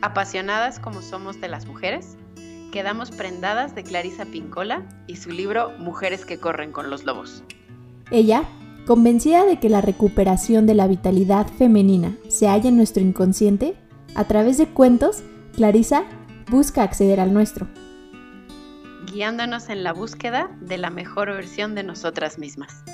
[0.00, 2.16] Apasionadas como somos de las mujeres,
[2.70, 7.42] quedamos prendadas de Clarisa Pincola y su libro Mujeres que corren con los lobos.
[8.12, 8.44] Ella,
[8.86, 13.74] convencida de que la recuperación de la vitalidad femenina se halla en nuestro inconsciente,
[14.14, 15.24] a través de cuentos,
[15.56, 16.04] Clarisa
[16.48, 17.66] busca acceder al nuestro.
[19.12, 22.84] Guiándonos en la búsqueda de la mejor versión de nosotras mismas.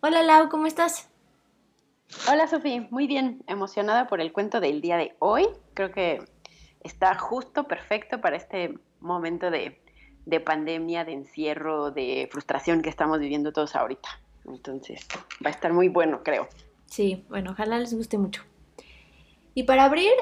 [0.00, 1.08] Hola Lau, ¿cómo estás?
[2.30, 5.46] Hola Sofía, muy bien, emocionada por el cuento del día de hoy.
[5.74, 6.22] Creo que
[6.82, 9.78] está justo perfecto para este momento de,
[10.40, 14.08] pandemia, de encierro, de frustración que estamos viviendo todos ahorita.
[14.46, 15.06] Entonces,
[15.44, 16.48] va a estar muy bueno, creo.
[16.86, 18.42] Sí, bueno, ojalá les guste mucho.
[19.54, 20.12] Y para abrir,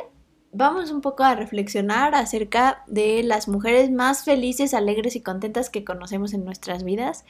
[0.52, 5.84] vamos un poco a reflexionar acerca de las mujeres más felices, alegres y contentas que
[5.84, 7.24] conocemos en nuestras vidas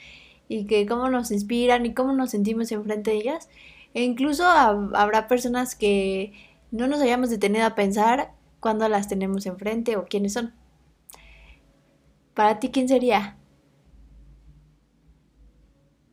[0.49, 3.51] y que cómo nos inspiran y cómo nos sentimos enfrente de ellas.
[3.97, 6.35] E incluso habrá personas que
[6.71, 10.53] no nos hayamos detenido a pensar cuándo las tenemos enfrente o quiénes son.
[12.35, 13.39] Para ti, ¿quién sería?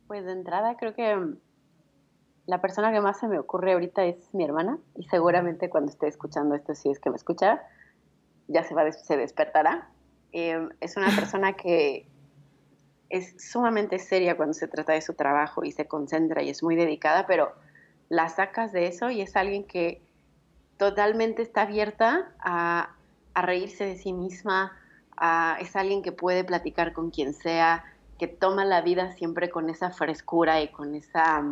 [0.06, 1.34] Pues de entrada creo que
[2.46, 6.08] la persona que más se me ocurre ahorita es mi hermana y seguramente cuando esté
[6.08, 7.60] escuchando esto, si es que me escucha,
[8.48, 9.90] ya se, va, se despertará.
[10.32, 12.08] Em, es una persona que
[13.10, 16.76] es sumamente seria cuando se trata de su trabajo y se concentra y es muy
[16.76, 17.52] dedicada, pero
[18.08, 20.00] la sacas de eso y es alguien que
[20.76, 22.90] totalmente está abierta a,
[23.34, 24.78] reírse de sí misma,
[25.58, 27.84] es alguien que puede platicar con quien sea,
[28.18, 31.42] que toma la vida siempre con esa frescura y con esa,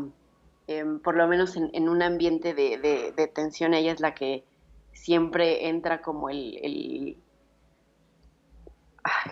[0.68, 4.44] em, por lo menos en, un ambiente de, tensión, ella es la que
[4.92, 7.16] siempre entra como el, el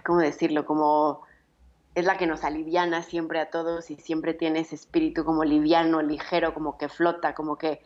[0.05, 0.67] ¿cómo decirlo?
[0.67, 1.23] Como
[1.94, 6.02] es la que nos aliviana siempre a todos y siempre tiene ese espíritu como liviano,
[6.02, 7.83] ligero, como que flota, como que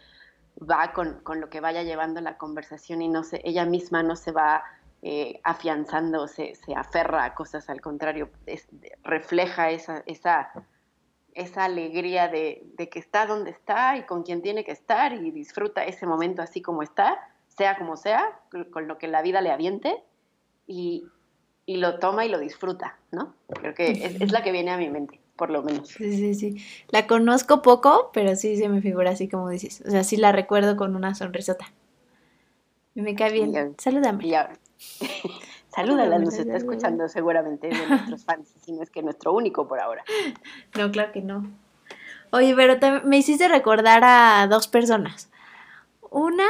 [0.59, 4.31] va con, lo que vaya llevando la conversación y no se, ella misma no se
[4.33, 4.63] va
[5.03, 8.31] eh, afianzando, se, se aferra a cosas, al contrario,
[9.03, 10.53] refleja esa, esa,
[11.33, 15.31] esa alegría de, de, que está donde está y con quien tiene que estar y
[15.31, 19.51] disfruta ese momento así como está, sea como sea, con lo que la vida le
[19.51, 20.03] aviente
[20.67, 21.09] y,
[21.67, 23.35] y lo toma y lo disfruta, ¿no?
[23.49, 25.89] Creo que es, la que viene a mi mente, por lo menos.
[25.89, 26.65] Sí, sí, sí.
[26.89, 29.83] La conozco poco, pero sí se me figura así como dices.
[29.87, 31.73] O sea, sí la recuerdo con una sonrisota.
[32.95, 33.75] Me cae bien.
[33.79, 34.25] Salúdame.
[35.75, 39.81] Salúdala, nos está escuchando seguramente de nuestros fans, si no es que nuestro único por
[39.81, 40.05] ahora.
[40.79, 41.51] No, claro que no.
[42.31, 45.31] Oye, pero me hiciste recordar a dos personas.
[46.11, 46.47] Una,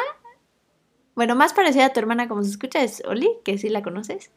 [1.15, 4.31] bueno, más parecida a tu hermana como se escucha, es Oli, que sí la conoces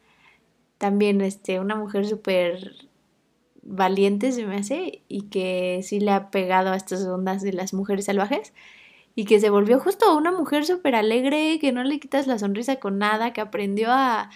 [0.78, 2.88] también este, una mujer súper
[3.62, 7.74] valiente se me hace y que sí le ha pegado a estas ondas de las
[7.74, 8.54] mujeres salvajes
[9.14, 12.76] y que se volvió justo una mujer súper alegre, que no le quitas la sonrisa
[12.76, 14.30] con nada, que aprendió a,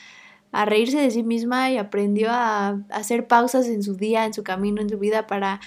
[0.50, 4.42] a reírse de sí misma y aprendió a, hacer pausas en su día, en su
[4.42, 5.60] camino, en su vida para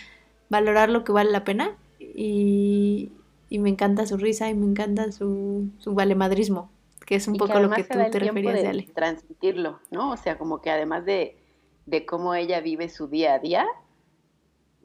[0.49, 1.71] valorar lo que vale la pena.
[1.99, 3.13] Y,
[3.49, 6.69] y me encanta su risa y me encanta su, su valemadrismo
[7.05, 8.88] que es un poco lo que tú te referías, de Ale.
[8.93, 10.11] Transmitirlo, ¿no?
[10.11, 11.38] O sea, como que además de,
[11.85, 13.67] de cómo ella vive su día a día,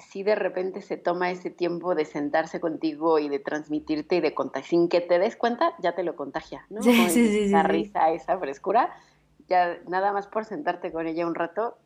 [0.00, 4.34] si de repente se toma ese tiempo de sentarse contigo y de transmitirte y de
[4.34, 6.82] contar, sin que te des cuenta, ya te lo contagia, ¿no?
[6.82, 8.94] Sí, sí, sí, esa risa, esa frescura,
[9.48, 11.78] ya nada más por sentarte con ella un rato,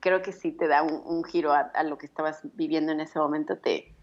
[0.00, 3.58] creo que sí te da un, giro a, lo que estabas viviendo en ese momento,
[3.58, 3.94] te,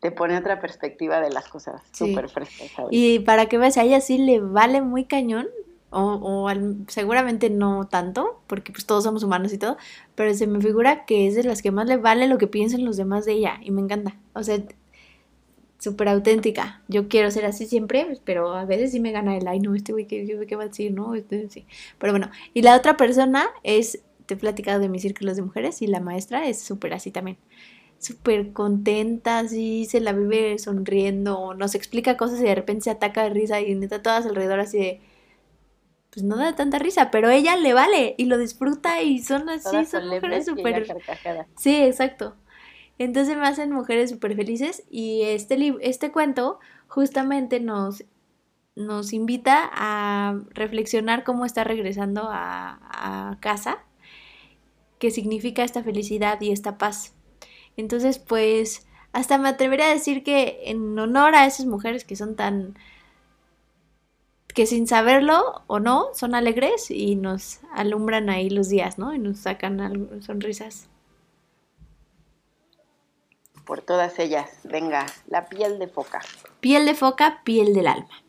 [0.00, 2.70] te pone otra perspectiva de las cosas súper frescas.
[2.90, 5.48] Y para que veas, a ella sí le vale muy cañón,
[5.90, 6.50] o, o
[6.88, 9.76] seguramente no tanto, porque pues todos somos humanos y todo,
[10.14, 12.84] pero se me figura que es de las que más le vale lo que piensen
[12.84, 14.16] los demás de ella, y me encanta.
[14.34, 14.62] O sea,
[15.78, 16.82] súper auténtica.
[16.88, 19.92] Yo quiero ser así siempre, pero a veces sí me gana el, ay, no, este
[19.92, 20.92] güey, ¿qué, ¿qué va a decir?
[20.92, 21.66] No, este, sí.
[21.98, 25.82] Pero bueno, y la otra persona es, te he platicado de mis círculos de mujeres,
[25.82, 27.38] y la maestra es súper así también
[27.98, 33.24] súper contenta, así se la vive sonriendo, nos explica cosas y de repente se ataca
[33.24, 35.00] de risa y neta todas alrededor así de,
[36.10, 39.84] pues no da tanta risa, pero ella le vale y lo disfruta y son así,
[39.84, 40.86] son mujeres súper...
[41.56, 42.36] Sí, exacto.
[42.98, 46.58] Entonces me hacen mujeres súper felices y este, este cuento
[46.88, 48.04] justamente nos,
[48.74, 53.84] nos invita a reflexionar cómo está regresando a, a casa,
[54.98, 57.14] qué significa esta felicidad y esta paz.
[57.78, 62.34] Entonces, pues, hasta me atrevería a decir que en honor a esas mujeres que son
[62.34, 62.76] tan
[64.52, 69.14] que sin saberlo o no son alegres y nos alumbran ahí los días, ¿no?
[69.14, 70.88] Y nos sacan sonrisas.
[73.64, 76.20] Por todas ellas, venga, la piel de foca.
[76.58, 78.24] Piel de foca, piel del alma.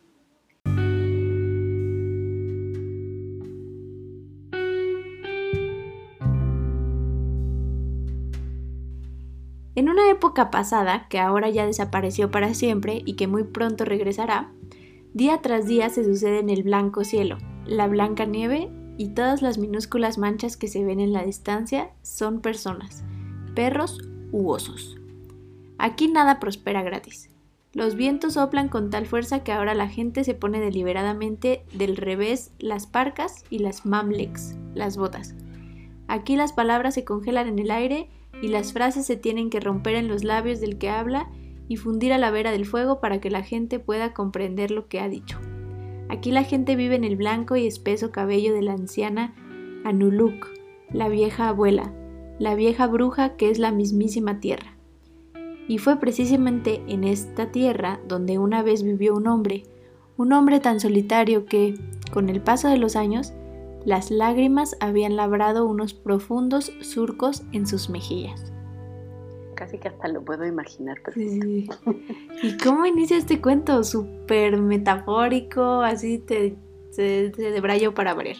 [9.80, 14.52] En una época pasada, que ahora ya desapareció para siempre y que muy pronto regresará,
[15.14, 19.56] día tras día se sucede en el blanco cielo, la blanca nieve y todas las
[19.56, 23.04] minúsculas manchas que se ven en la distancia son personas,
[23.54, 24.98] perros u osos.
[25.78, 27.30] Aquí nada prospera gratis.
[27.72, 32.52] Los vientos soplan con tal fuerza que ahora la gente se pone deliberadamente del revés
[32.58, 35.34] las parcas y las mamleks, las botas.
[36.06, 38.10] Aquí las palabras se congelan en el aire
[38.42, 41.28] y las frases se tienen que romper en los labios del que habla
[41.68, 45.00] y fundir a la vera del fuego para que la gente pueda comprender lo que
[45.00, 45.38] ha dicho.
[46.08, 49.34] Aquí la gente vive en el blanco y espeso cabello de la anciana
[49.84, 50.48] Anuluk,
[50.92, 51.92] la vieja abuela,
[52.40, 54.76] la vieja bruja que es la mismísima tierra.
[55.68, 59.62] Y fue precisamente en esta tierra donde una vez vivió un hombre,
[60.16, 61.74] un hombre tan solitario que,
[62.12, 63.32] con el paso de los años,
[63.84, 68.52] las lágrimas habían labrado unos profundos surcos en sus mejillas.
[69.54, 70.98] Casi que hasta lo puedo imaginar.
[71.14, 71.68] Sí.
[72.42, 73.84] ¿Y cómo inicia este cuento?
[73.84, 76.56] Súper metafórico, así te,
[76.94, 78.36] te, debrayo para variar.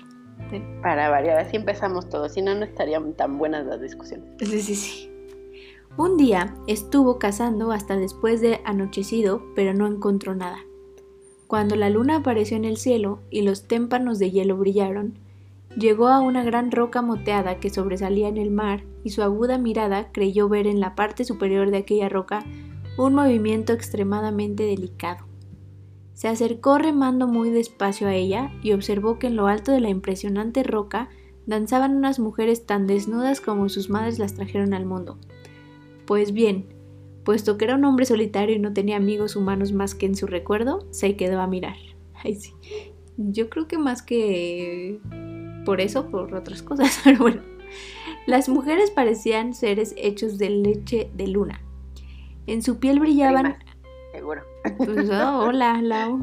[0.82, 4.28] Para variar, así empezamos todos, si no, no estarían tan buenas las discusiones.
[4.40, 5.10] Sí, sí, sí.
[5.96, 10.58] Un día estuvo cazando hasta después de anochecido, pero no encontró nada.
[11.46, 15.18] Cuando la luna apareció en el cielo y los témpanos de hielo brillaron,
[15.76, 20.10] Llegó a una gran roca moteada que sobresalía en el mar y su aguda mirada
[20.12, 22.44] creyó ver en la parte superior de aquella roca
[22.98, 25.26] un movimiento extremadamente delicado.
[26.12, 29.88] Se acercó remando muy despacio a ella y observó que en lo alto de la
[29.88, 31.08] impresionante roca
[31.46, 35.18] danzaban unas mujeres tan desnudas como sus madres las trajeron al mundo.
[36.04, 36.66] Pues bien,
[37.24, 40.26] puesto que era un hombre solitario y no tenía amigos humanos más que en su
[40.26, 41.76] recuerdo, se quedó a mirar.
[42.14, 42.52] Ay, sí.
[43.16, 45.00] Yo creo que más que
[45.64, 47.42] por eso, por otras cosas, pero bueno.
[48.26, 51.60] Las mujeres parecían seres hechos de leche de luna.
[52.46, 53.58] En su piel brillaban...
[54.12, 54.42] seguro.
[54.76, 56.22] Pues, oh, hola, Lau.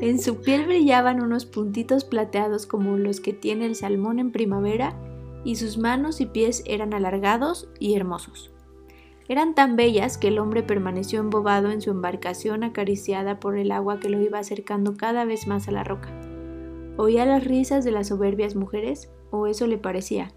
[0.00, 4.94] En su piel brillaban unos puntitos plateados como los que tiene el salmón en primavera
[5.44, 8.50] y sus manos y pies eran alargados y hermosos.
[9.28, 14.00] Eran tan bellas que el hombre permaneció embobado en su embarcación acariciada por el agua
[14.00, 16.10] que lo iba acercando cada vez más a la roca.
[16.96, 19.10] ¿Oía las risas de las soberbias mujeres?
[19.30, 20.32] ¿O eso le parecía?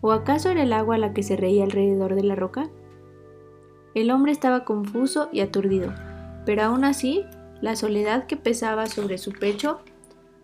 [0.00, 2.68] ¿O acaso era el agua la que se reía alrededor de la roca?
[3.94, 5.94] El hombre estaba confuso y aturdido,
[6.44, 7.24] pero aún así,
[7.60, 9.80] la soledad que pesaba sobre su pecho,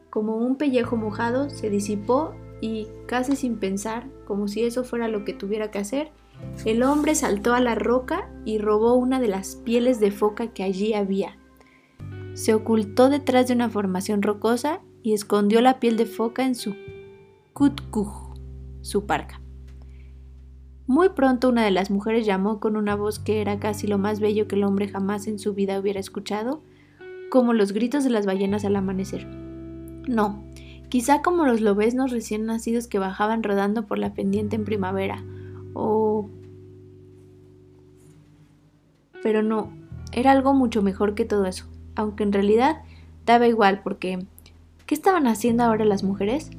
[0.08, 5.24] como un pellejo mojado, se disipó y, casi sin pensar, como si eso fuera lo
[5.24, 6.10] que tuviera que hacer,
[6.64, 10.62] el hombre saltó a la roca y robó una de las pieles de foca que
[10.62, 11.36] allí había.
[12.34, 16.74] Se ocultó detrás de una formación rocosa y escondió la piel de foca en su
[17.52, 18.34] kutkuj,
[18.80, 19.38] su parca.
[20.86, 24.18] Muy pronto una de las mujeres llamó con una voz que era casi lo más
[24.18, 26.62] bello que el hombre jamás en su vida hubiera escuchado,
[27.30, 29.26] como los gritos de las ballenas al amanecer.
[30.08, 30.42] No,
[30.88, 35.22] quizá como los lobeznos recién nacidos que bajaban rodando por la pendiente en primavera,
[35.74, 36.30] o...
[39.22, 39.70] Pero no,
[40.12, 42.82] era algo mucho mejor que todo eso, aunque en realidad
[43.26, 44.26] daba igual porque
[44.86, 46.50] ¿Qué estaban haciendo ahora las mujeres?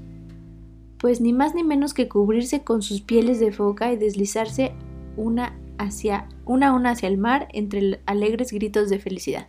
[0.97, 4.73] Pues ni más ni menos que cubrirse con sus pieles de foca y deslizarse
[5.15, 9.47] una hacia una a una hacia el mar entre alegres gritos de felicidad.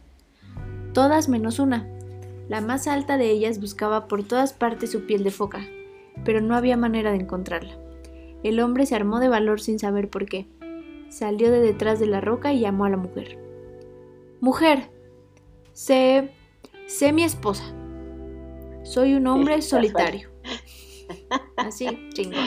[0.93, 1.89] Todas menos una.
[2.49, 5.67] La más alta de ellas buscaba por todas partes su piel de foca,
[6.25, 7.79] pero no había manera de encontrarla.
[8.43, 10.47] El hombre se armó de valor sin saber por qué.
[11.09, 13.39] Salió de detrás de la roca y llamó a la mujer.
[14.41, 14.91] Mujer,
[15.73, 16.31] sé...
[16.87, 17.65] sé mi esposa.
[18.87, 20.31] Soy un hombre solitario.
[21.57, 22.39] Así, chingón.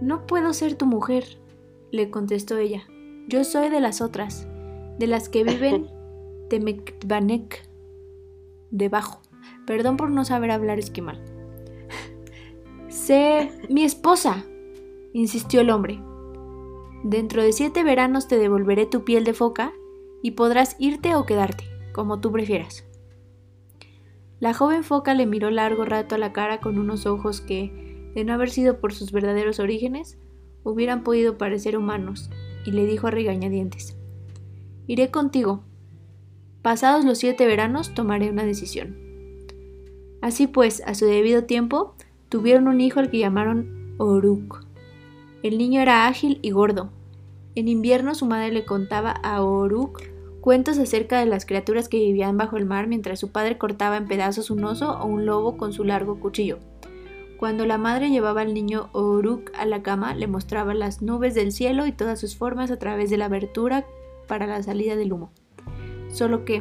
[0.00, 1.24] No puedo ser tu mujer,
[1.92, 2.82] le contestó ella.
[3.28, 4.46] Yo soy de las otras,
[4.98, 5.88] de las que viven
[6.50, 7.68] Temekbanek,
[8.70, 9.22] debajo.
[9.66, 11.20] Perdón por no saber hablar esquimal.
[12.88, 14.44] Sé mi esposa,
[15.12, 16.00] insistió el hombre.
[17.04, 19.72] Dentro de siete veranos te devolveré tu piel de foca
[20.22, 22.85] y podrás irte o quedarte, como tú prefieras.
[24.38, 28.24] La joven foca le miró largo rato a la cara con unos ojos que, de
[28.24, 30.18] no haber sido por sus verdaderos orígenes,
[30.62, 32.30] hubieran podido parecer humanos,
[32.66, 33.96] y le dijo a regañadientes,
[34.86, 35.64] Iré contigo.
[36.62, 38.96] Pasados los siete veranos tomaré una decisión.
[40.20, 41.94] Así pues, a su debido tiempo,
[42.28, 44.64] tuvieron un hijo al que llamaron Oruk.
[45.42, 46.90] El niño era ágil y gordo.
[47.54, 50.02] En invierno su madre le contaba a Oruk
[50.46, 54.06] cuentos acerca de las criaturas que vivían bajo el mar mientras su padre cortaba en
[54.06, 56.60] pedazos un oso o un lobo con su largo cuchillo.
[57.36, 61.50] Cuando la madre llevaba al niño Oruk a la cama, le mostraba las nubes del
[61.50, 63.86] cielo y todas sus formas a través de la abertura
[64.28, 65.32] para la salida del humo.
[66.12, 66.58] Solo que,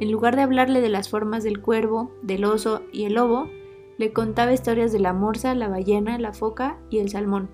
[0.00, 3.50] en lugar de hablarle de las formas del cuervo, del oso y el lobo,
[3.98, 7.50] le contaba historias de la morsa, la ballena, la foca y el salmón,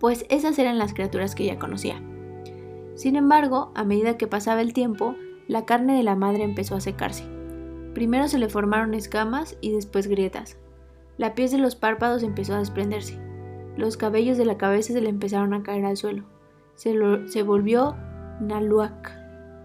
[0.00, 2.02] pues esas eran las criaturas que ella conocía.
[2.94, 5.14] Sin embargo, a medida que pasaba el tiempo,
[5.48, 7.24] la carne de la madre empezó a secarse.
[7.94, 10.56] Primero se le formaron escamas y después grietas.
[11.18, 13.18] La piel de los párpados empezó a desprenderse.
[13.76, 16.24] Los cabellos de la cabeza se le empezaron a caer al suelo.
[16.74, 17.96] Se, volvió
[18.40, 19.12] Naluac,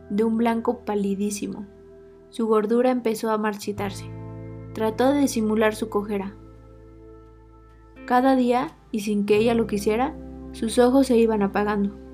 [0.09, 1.65] de un blanco palidísimo.
[2.29, 4.05] Su gordura empezó a marchitarse.
[4.73, 6.35] Trató de disimular su cojera.
[8.05, 10.15] Cada día, y sin que ella lo quisiera,
[10.51, 12.06] sus ojos se iban apagando.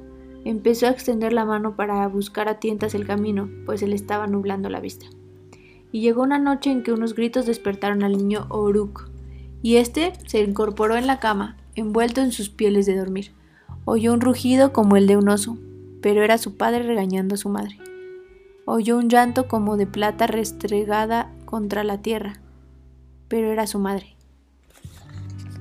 [0.45, 4.27] Empezó a extender la mano para buscar a tientas el camino, pues se le estaba
[4.27, 5.05] nublando la vista.
[5.91, 9.09] Y llegó una noche en que unos gritos despertaron al niño Oruk,
[9.61, 13.31] y éste se incorporó en la cama, envuelto en sus pieles de dormir.
[13.85, 15.57] Oyó un rugido como el de un oso,
[16.01, 17.77] pero era su padre regañando a su madre.
[18.65, 22.41] Oyó un llanto como de plata restregada contra la tierra,
[23.29, 24.12] pero era su madre.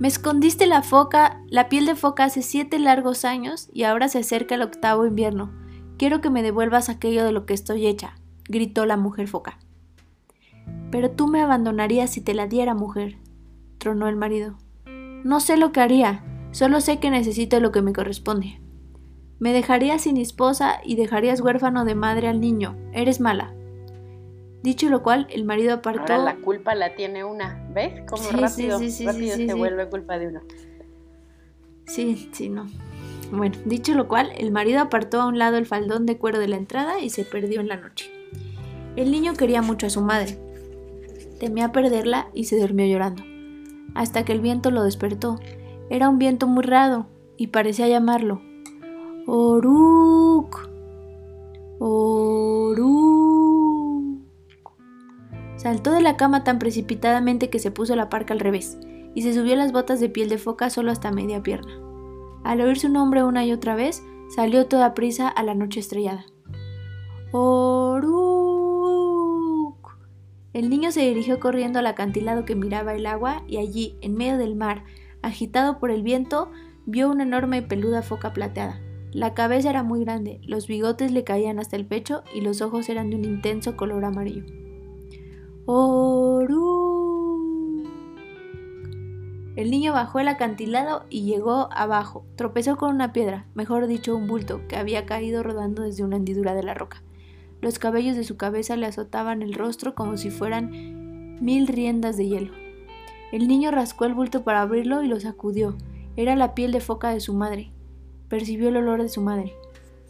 [0.02, 4.18] Me escondiste la foca, la piel de foca hace siete largos años y ahora se
[4.18, 5.52] acerca el octavo invierno.
[5.96, 8.16] Quiero que me devuelvas aquello de lo que estoy hecha,
[8.48, 9.60] gritó la mujer foca.
[10.90, 13.18] Pero tú me abandonarías si te la diera, mujer,
[13.78, 14.58] tronó el marido.
[15.22, 18.60] No sé lo que haría, solo sé que necesito lo que me corresponde.
[19.38, 22.76] Me dejarías sin esposa y dejarías huérfano de madre al niño.
[22.92, 23.54] Eres mala.
[24.62, 26.12] Dicho lo cual, el marido apartó.
[26.12, 28.02] Ahora la culpa la tiene una, ¿ves?
[28.08, 30.40] Cómo rápido, rápido se vuelve culpa de uno.
[31.86, 32.66] Sí, sí, no.
[33.32, 36.48] Bueno, dicho lo cual, el marido apartó a un lado el faldón de cuero de
[36.48, 38.10] la entrada y se perdió en la noche.
[38.94, 40.38] El niño quería mucho a su madre.
[41.40, 43.24] Temía perderla y se durmió llorando.
[43.94, 45.40] Hasta que el viento lo despertó.
[45.90, 48.42] Era un viento muy raro y parecía llamarlo.
[49.26, 50.68] Oruk.
[51.78, 53.41] Oruk.
[55.62, 58.80] Saltó de la cama tan precipitadamente que se puso la parca al revés,
[59.14, 61.72] y se subió las botas de piel de foca solo hasta media pierna.
[62.42, 64.02] Al oír su nombre una y otra vez,
[64.34, 66.26] salió toda prisa a la noche estrellada.
[67.30, 68.02] ¡Oruk!
[70.52, 74.38] El niño se dirigió corriendo al acantilado que miraba el agua y allí, en medio
[74.38, 74.82] del mar,
[75.22, 76.50] agitado por el viento,
[76.86, 78.80] vio una enorme y peluda foca plateada.
[79.12, 82.88] La cabeza era muy grande, los bigotes le caían hasta el pecho y los ojos
[82.88, 84.61] eran de un intenso color amarillo.
[89.54, 92.24] El niño bajó el acantilado y llegó abajo.
[92.36, 96.54] Tropezó con una piedra, mejor dicho un bulto, que había caído rodando desde una hendidura
[96.54, 97.02] de la roca.
[97.60, 102.26] Los cabellos de su cabeza le azotaban el rostro como si fueran mil riendas de
[102.26, 102.52] hielo.
[103.30, 105.76] El niño rascó el bulto para abrirlo y lo sacudió.
[106.16, 107.70] Era la piel de foca de su madre.
[108.28, 109.54] Percibió el olor de su madre.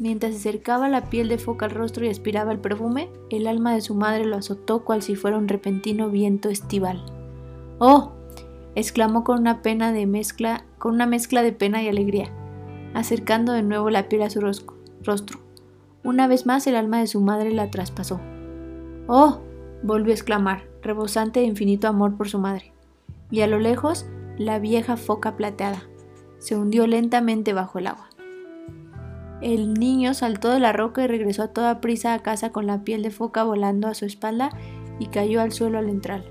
[0.03, 3.73] Mientras se acercaba la piel de foca al rostro y aspiraba el perfume, el alma
[3.73, 7.05] de su madre lo azotó cual si fuera un repentino viento estival.
[7.79, 8.11] ¡Oh!
[8.75, 12.33] exclamó con una pena de mezcla, con una mezcla de pena y alegría,
[12.95, 15.39] acercando de nuevo la piel a su rostro.
[16.03, 18.21] Una vez más el alma de su madre la traspasó.
[19.07, 19.39] ¡Oh!
[19.85, 22.73] volvió a exclamar, rebosante de infinito amor por su madre.
[23.31, 24.07] Y a lo lejos,
[24.37, 25.85] la vieja foca plateada
[26.41, 28.12] se hundió lentamente bajo el agua.
[29.43, 32.85] El niño saltó de la roca y regresó a toda prisa a casa con la
[32.85, 34.51] piel de foca volando a su espalda
[35.01, 36.25] y cayó al suelo al entrar.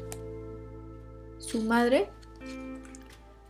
[1.37, 2.09] Su madre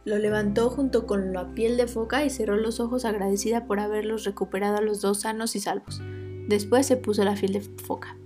[0.04, 4.24] lo levantó junto con la piel de foca y cerró los ojos agradecida por haberlos
[4.24, 6.02] recuperado a los dos sanos y salvos.
[6.48, 8.18] Después se puso la piel de foca.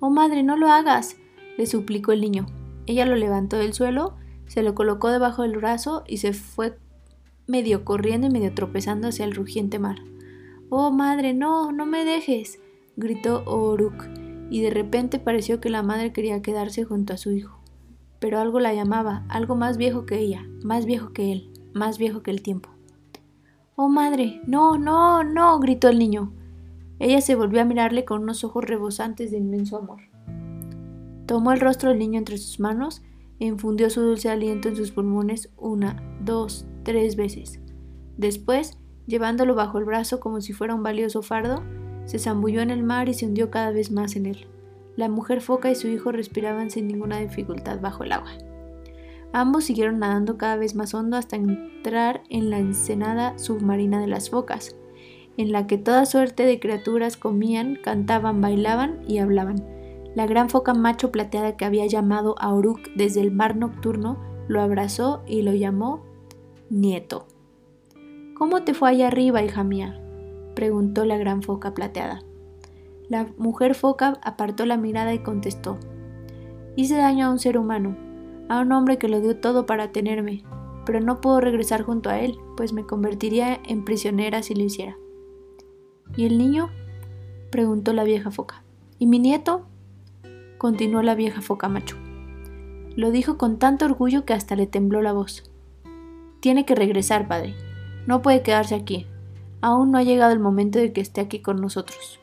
[0.00, 1.16] Oh madre, no lo hagas,
[1.56, 2.44] le suplicó el niño.
[2.84, 4.16] Ella lo levantó del suelo,
[4.48, 6.76] se lo colocó debajo del brazo y se fue
[7.46, 9.96] medio corriendo y medio tropezando hacia el rugiente mar.
[10.74, 12.58] Oh, madre, no, no me dejes,
[12.96, 14.06] gritó Oruk,
[14.48, 17.60] y de repente pareció que la madre quería quedarse junto a su hijo.
[18.20, 22.22] Pero algo la llamaba, algo más viejo que ella, más viejo que él, más viejo
[22.22, 22.70] que el tiempo.
[23.76, 26.32] Oh, madre, no, no, no, gritó el niño.
[26.98, 30.00] Ella se volvió a mirarle con unos ojos rebosantes de inmenso amor.
[31.26, 33.02] Tomó el rostro del niño entre sus manos
[33.40, 37.60] e infundió su dulce aliento en sus pulmones una, dos, tres veces.
[38.16, 41.62] Después Llevándolo bajo el brazo como si fuera un valioso fardo,
[42.04, 44.46] se zambulló en el mar y se hundió cada vez más en él.
[44.96, 48.32] La mujer foca y su hijo respiraban sin ninguna dificultad bajo el agua.
[49.32, 54.28] Ambos siguieron nadando cada vez más hondo hasta entrar en la ensenada submarina de las
[54.28, 54.76] focas,
[55.38, 59.64] en la que toda suerte de criaturas comían, cantaban, bailaban y hablaban.
[60.14, 64.18] La gran foca macho plateada que había llamado a Uruk desde el mar nocturno
[64.48, 66.04] lo abrazó y lo llamó
[66.68, 67.26] nieto.
[68.42, 70.00] ¿Cómo te fue allá arriba, hija mía?
[70.56, 72.24] preguntó la gran foca plateada.
[73.08, 75.78] La mujer foca apartó la mirada y contestó,
[76.74, 77.96] Hice daño a un ser humano,
[78.48, 80.42] a un hombre que lo dio todo para tenerme,
[80.84, 84.96] pero no puedo regresar junto a él, pues me convertiría en prisionera si lo hiciera.
[86.16, 86.68] ¿Y el niño?
[87.52, 88.64] preguntó la vieja foca.
[88.98, 89.68] ¿Y mi nieto?
[90.58, 91.96] continuó la vieja foca macho.
[92.96, 95.48] Lo dijo con tanto orgullo que hasta le tembló la voz.
[96.40, 97.54] Tiene que regresar, padre.
[98.06, 99.06] No puede quedarse aquí.
[99.60, 102.18] Aún no ha llegado el momento de que esté aquí con nosotros.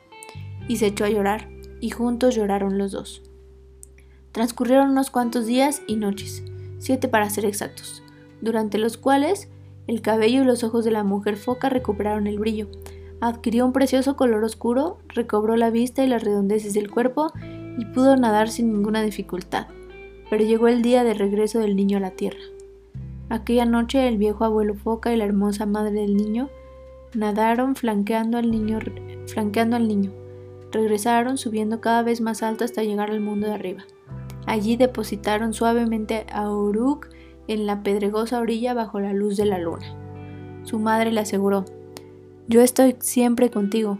[0.67, 3.21] Y se echó a llorar, y juntos lloraron los dos.
[4.31, 6.43] Transcurrieron unos cuantos días y noches,
[6.77, 8.03] siete para ser exactos,
[8.41, 9.49] durante los cuales
[9.87, 12.67] el cabello y los ojos de la mujer foca recuperaron el brillo,
[13.21, 17.31] adquirió un precioso color oscuro, recobró la vista y las redondeces del cuerpo
[17.77, 19.67] y pudo nadar sin ninguna dificultad.
[20.29, 22.39] Pero llegó el día de regreso del niño a la tierra.
[23.29, 26.49] Aquella noche el viejo abuelo foca y la hermosa madre del niño
[27.13, 28.79] nadaron flanqueando al niño,
[29.27, 30.11] flanqueando al niño.
[30.71, 33.83] Regresaron subiendo cada vez más alto hasta llegar al mundo de arriba.
[34.47, 37.09] Allí depositaron suavemente a Uruk
[37.47, 39.95] en la pedregosa orilla bajo la luz de la luna.
[40.63, 41.65] Su madre le aseguró,
[42.47, 43.99] Yo estoy siempre contigo.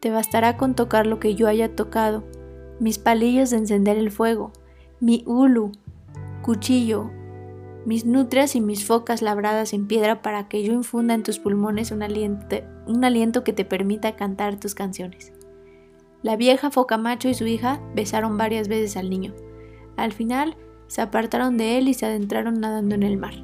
[0.00, 2.24] Te bastará con tocar lo que yo haya tocado,
[2.78, 4.52] mis palillos de encender el fuego,
[4.98, 5.72] mi ulu,
[6.42, 7.10] cuchillo,
[7.86, 11.90] mis nutrias y mis focas labradas en piedra para que yo infunda en tus pulmones
[11.90, 12.56] un aliento,
[12.86, 15.32] un aliento que te permita cantar tus canciones.
[16.22, 19.34] La vieja foca macho y su hija besaron varias veces al niño.
[19.96, 20.56] Al final,
[20.86, 23.34] se apartaron de él y se adentraron nadando en el mar.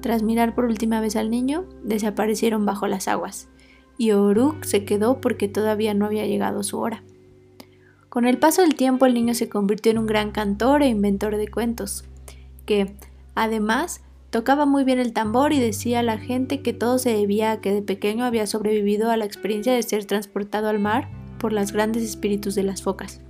[0.00, 3.48] Tras mirar por última vez al niño, desaparecieron bajo las aguas,
[3.98, 7.02] y Oruk se quedó porque todavía no había llegado su hora.
[8.08, 11.36] Con el paso del tiempo el niño se convirtió en un gran cantor e inventor
[11.36, 12.04] de cuentos,
[12.64, 12.94] que,
[13.42, 17.52] además, tocaba muy bien el tambor y decía a la gente que todo se debía
[17.52, 21.08] a que de pequeño había sobrevivido a la experiencia de ser transportado al mar
[21.38, 23.20] por los grandes espíritus de las focas.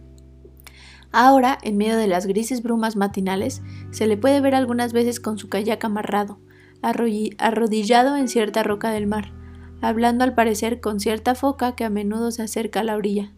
[1.13, 5.39] Ahora, en medio de las grises brumas matinales, se le puede ver algunas veces con
[5.39, 6.39] su kayak amarrado,
[6.83, 9.33] arrodillado en cierta roca del mar,
[9.81, 13.33] hablando al parecer con cierta foca que a menudo se acerca a la orilla.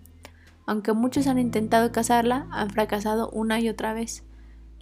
[0.66, 4.24] Aunque muchos han intentado cazarla, han fracasado una y otra vez.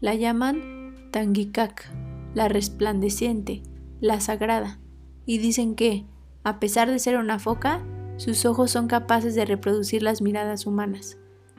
[0.01, 0.78] La llaman
[1.11, 1.91] Tangikak,
[2.35, 3.63] la resplandeciente,
[4.01, 4.79] la sagrada,
[5.27, 6.05] y dicen que,
[6.45, 7.85] a pesar de ser una foca,
[8.17, 11.19] sus ojos son capaces de reproducir las miradas humanas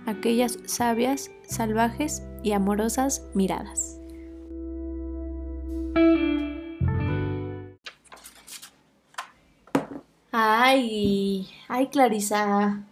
[0.10, 4.00] aquellas sabias, salvajes y amorosas miradas.
[10.32, 12.84] Ay, ay Clarisa.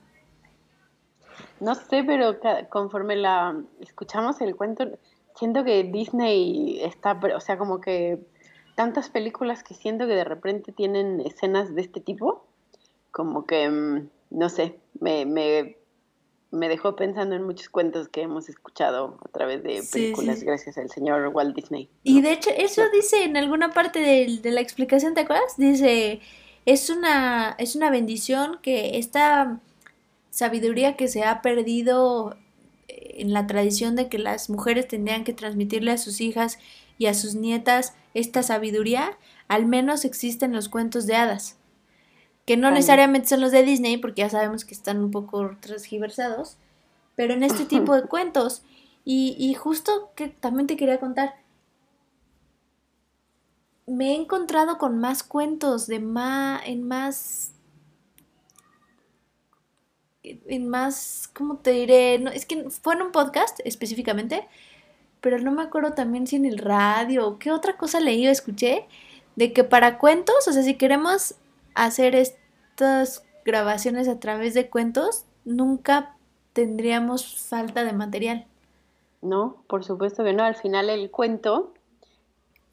[1.60, 2.38] No sé, pero
[2.70, 4.86] conforme la escuchamos el cuento,
[5.38, 8.20] siento que Disney está, o sea, como que
[8.76, 12.46] tantas películas que siento que de repente tienen escenas de este tipo,
[13.12, 15.78] como que, mm, no sé, me, me
[16.52, 20.90] me dejó pensando en muchos cuentos que hemos escuchado a través de películas gracias al
[20.90, 21.90] señor Walt Disney.
[22.04, 25.58] Y de hecho, eso dice en alguna parte de, la explicación, ¿te acuerdas?
[25.58, 26.22] Dice,
[26.66, 29.60] es una, es una bendición que esta
[30.30, 32.38] sabiduría que se ha perdido
[32.88, 36.60] en la tradición de que las mujeres tendrían que transmitirle a sus hijas
[36.98, 41.58] y a sus nietas esta sabiduría, al menos existe en los cuentos de hadas
[42.48, 46.56] que no necesariamente son los de Disney, porque ya sabemos que están un poco transgiversados,
[47.14, 48.64] pero en este tipo de cuentos.
[49.04, 51.36] Y, justo que también te quería contar,
[53.86, 57.52] me he encontrado con más cuentos de más, en más,
[60.60, 62.20] más, ¿cómo te diré?
[62.20, 64.48] No, es que fue en un podcast específicamente,
[65.22, 68.88] pero no me acuerdo también si en el radio, qué otra cosa leí o escuché,
[69.36, 71.36] de que para cuentos, o sea, si queremos
[71.76, 76.16] hacer estas grabaciones a través de cuentos, nunca
[76.54, 78.46] tendríamos falta de material.
[79.22, 80.44] No, por supuesto que no.
[80.44, 81.74] Al final el cuento,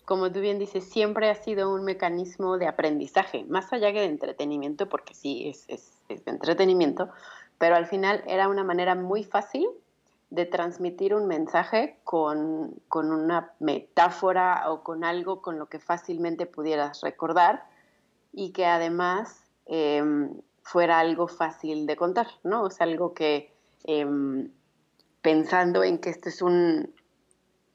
[0.05, 4.07] como tú bien dices, siempre ha sido un mecanismo de aprendizaje, más allá que de
[4.07, 7.11] entretenimiento, porque sí, es, es, es de entretenimiento,
[7.59, 9.67] pero al final era una manera muy fácil
[10.31, 16.47] de transmitir un mensaje con, con, una metáfora o con algo con lo que fácilmente
[16.47, 17.65] pudieras recordar
[18.33, 20.31] y que además em,
[20.63, 22.65] fuera algo fácil de contar, ¿no?
[22.65, 23.53] O sea, algo que
[23.85, 24.51] em,
[25.23, 26.93] pensando en que esto es un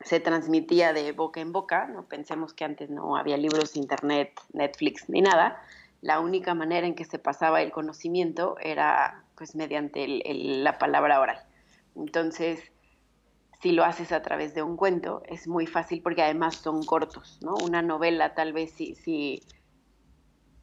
[0.02, 5.10] se transmitía de boca en boca, no pensemos que antes no había libros, internet, Netflix
[5.10, 5.62] ni nada,
[6.02, 11.40] la única manera en que se pasaba el conocimiento era pues mediante la palabra oral.
[11.96, 12.62] Entonces,
[13.62, 17.40] si lo haces a través de un cuento, es muy fácil porque además son cortos,
[17.42, 17.56] ¿no?
[17.56, 19.42] Una novela tal vez si, si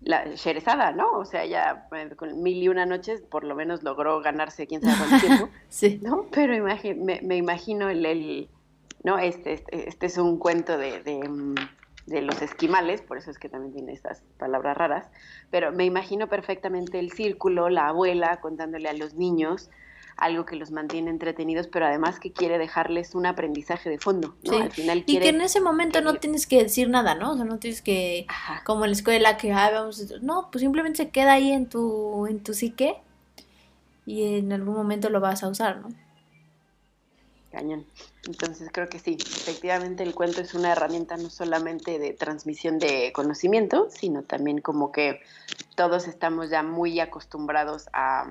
[0.00, 1.10] la Sherezada, ¿no?
[1.12, 4.82] O sea, ya eh, con mil y una noches por lo menos logró ganarse quién
[4.82, 5.98] sabe cuánto tiempo, sí.
[6.02, 6.26] ¿no?
[6.30, 8.48] Pero me, me, imagino el, el
[9.02, 9.18] ¿no?
[9.18, 11.54] Este, este, este, es un cuento de, de, mm,
[12.06, 15.06] de, los esquimales, por eso es que también tiene estas palabras raras,
[15.50, 19.70] pero me imagino perfectamente el círculo, la abuela contándole a los niños,
[20.16, 24.34] algo que los mantiene entretenidos, pero además que quiere dejarles un aprendizaje de fondo.
[24.44, 24.56] ¿no?
[24.56, 27.32] Al final y que en ese momento no tienes que decir nada, ¿no?
[27.32, 28.26] O sea, no tienes que,
[28.64, 32.26] como en la escuela, que, ah, vamos, no, pues simplemente se queda ahí en tu,
[32.26, 32.96] en tu psique
[34.06, 35.88] y en algún momento lo vas a usar, ¿no?
[37.56, 37.86] Cañón.
[38.26, 43.14] Entonces creo que sí, efectivamente el cuento es una herramienta no solamente de transmisión de
[43.14, 45.22] conocimiento, sino también como que
[45.74, 48.26] todos estamos ya muy acostumbrados a,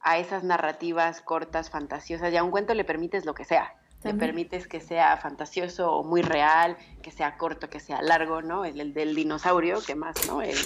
[0.00, 2.30] a esas narrativas cortas, fantasiosas.
[2.30, 3.74] Y a un cuento le permites lo que sea.
[4.02, 8.66] Le permites que sea fantasioso o muy real, que sea corto, que sea largo, ¿no?
[8.66, 10.42] El, del dinosaurio, que más, ¿no?
[10.42, 10.58] El,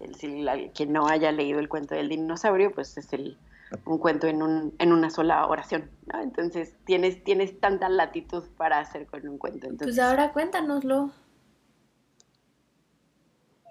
[0.00, 3.38] el, quien no haya leído el cuento del dinosaurio, pues es el,
[3.84, 6.20] un cuento en, un, en una sola oración, ¿no?
[6.20, 9.66] Entonces tienes, tienes tanta latitud para hacer con un cuento.
[9.66, 11.10] Entonces, pues ahora cuéntanoslo.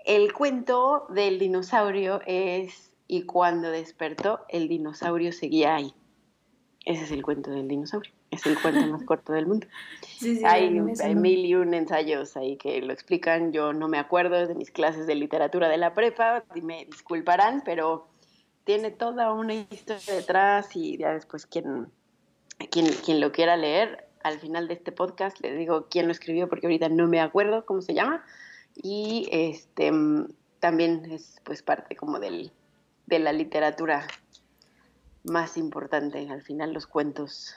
[0.06, 5.94] El cuento del dinosaurio es y cuando despertó el dinosaurio seguía ahí.
[6.86, 8.12] Ese es el cuento del dinosaurio.
[8.30, 9.68] Es el cuento más corto del mundo.
[10.44, 10.70] hay,
[11.16, 13.52] mil y un ensayos ahí que lo explican.
[13.52, 17.64] Yo no me acuerdo de mis clases de literatura de la prepa, y me disculparán,
[17.66, 18.08] pero
[18.66, 21.88] tiene toda una historia detrás y ya después quien,
[22.72, 26.50] quien, quien lo quiera leer, al final de este podcast les digo quién lo escribió
[26.50, 28.26] porque ahorita no me acuerdo cómo se llama.
[28.76, 29.92] Y este
[30.60, 32.52] también es pues parte como del,
[33.06, 34.08] de la literatura
[35.24, 37.56] más importante, al final los cuentos.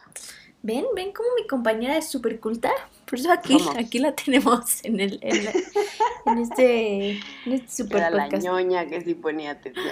[0.68, 2.70] Ven, ven como mi compañera es súper culta.
[3.08, 7.12] Por eso aquí, aquí la tenemos en el en, este,
[7.46, 9.86] en este super Era la ñoña que sí ponía atención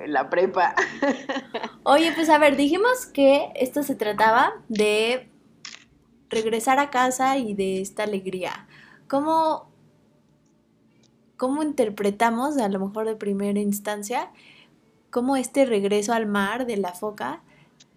[0.00, 0.74] en la, prepa.
[1.84, 5.28] Oye, pues a ver, dijimos que esto se trataba de
[6.30, 8.66] regresar a casa y de esta alegría.
[9.06, 9.70] ¿Cómo,
[11.36, 14.32] cómo interpretamos, a lo mejor de primera instancia,
[15.10, 17.44] cómo este regreso al mar de la foca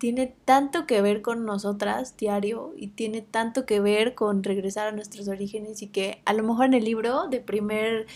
[0.02, 4.92] tiene tanto que ver con nosotras diario y tiene tanto que ver con regresar a
[4.92, 8.08] nuestros orígenes y que a lo mejor en el libro de primer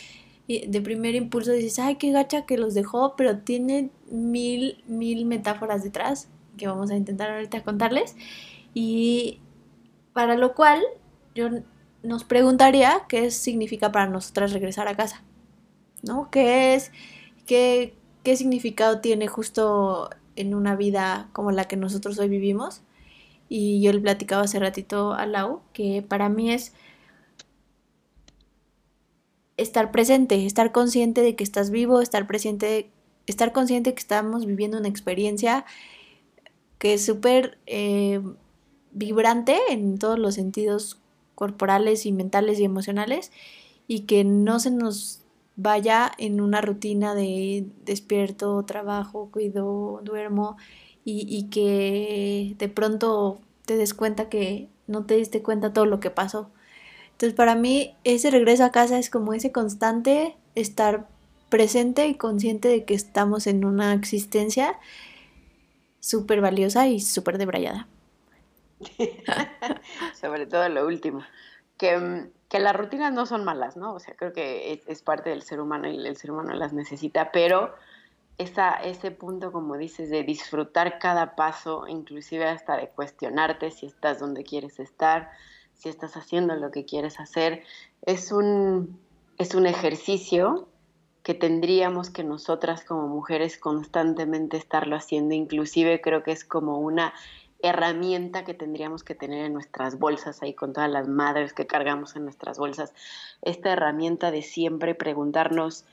[0.48, 5.84] de primer impulso dices, ay, qué gacha que los dejó, pero tiene mil, mil metáforas
[5.84, 8.16] detrás que vamos a intentar ahorita contarles.
[8.74, 9.40] Y
[10.14, 10.82] para lo cual
[11.36, 11.50] yo
[12.02, 15.24] nos preguntaría qué significa para nosotras regresar a casa,
[16.02, 16.32] ¿no?
[16.32, 16.92] ¿Qué es,
[17.46, 22.82] qué, qué significado tiene justo en una vida como la que nosotros hoy vivimos.
[23.50, 26.74] Y yo le platicaba hace ratito a Lau que para mí es
[29.58, 32.90] estar presente, estar consciente de que estás vivo, estar presente,
[33.28, 35.66] estar consciente que estamos viviendo una experiencia
[36.78, 38.22] que es súper eh,
[38.92, 41.00] vibrante en todos los sentidos
[41.36, 43.32] corporales y mentales y emocionales
[43.88, 45.25] y que no se nos
[45.56, 50.58] vaya en una rutina de despierto, trabajo, cuido, duermo
[51.08, 56.10] y, que de pronto te des cuenta que no te diste cuenta todo lo que
[56.10, 56.50] pasó.
[57.12, 61.08] Entonces para mí ese regreso a casa es como ese constante estar
[61.50, 64.80] presente y consciente de que estamos en una existencia
[66.00, 67.88] súper valiosa y súper debrayada.
[70.20, 71.22] Sobre todo lo último.
[71.78, 73.94] Que mm, que las rutinas no son malas, ¿no?
[73.94, 77.32] O sea, creo que es, parte del ser humano y el ser humano las necesita,
[77.32, 77.74] pero
[78.38, 84.20] esa, ese punto, como dices, de disfrutar cada paso, inclusive hasta de cuestionarte si estás
[84.20, 85.32] donde quieres estar,
[85.74, 87.64] si estás haciendo lo que quieres hacer,
[88.04, 89.00] es un,
[89.38, 90.68] es un ejercicio
[91.24, 97.14] que tendríamos que nosotras como mujeres constantemente estarlo haciendo, inclusive creo que es como una
[97.70, 102.16] herramienta que tendríamos que tener en nuestras bolsas, ahí con todas las madres que cargamos
[102.16, 102.94] en nuestras bolsas,
[103.42, 105.86] esta herramienta de siempre preguntarnos,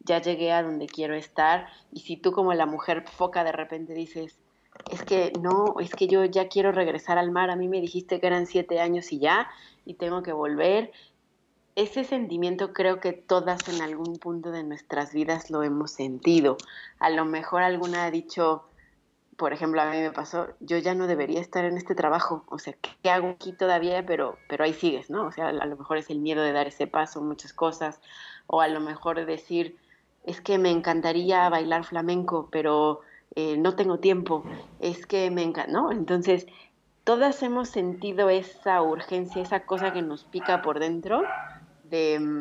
[0.00, 3.94] ya llegué a donde quiero estar, y si tú como la mujer foca de repente
[3.94, 4.38] dices,
[4.90, 8.20] es que no, es que yo ya quiero regresar al mar, a mí me dijiste
[8.20, 9.48] que eran siete años y ya,
[9.84, 10.92] y tengo que volver.
[11.74, 16.56] Ese sentimiento creo que todas en algún punto de nuestras vidas lo hemos sentido.
[16.98, 18.67] A lo mejor alguna ha dicho,
[19.38, 22.58] por ejemplo, a mí me pasó, yo ya no debería estar en este trabajo, o
[22.58, 24.04] sea, ¿qué hago aquí todavía?
[24.04, 25.26] Pero, pero ahí sigues, ¿no?
[25.26, 28.00] O sea, a lo mejor es el miedo de dar ese paso, muchas cosas,
[28.48, 29.76] o a lo mejor decir,
[30.24, 33.00] es que me encantaría bailar flamenco, pero
[33.36, 34.42] eh, no tengo tiempo,
[34.80, 35.92] es que me encanta, ¿no?
[35.92, 36.48] Entonces,
[37.04, 41.22] todas hemos sentido esa urgencia, esa cosa que nos pica por dentro
[41.84, 42.40] de mm,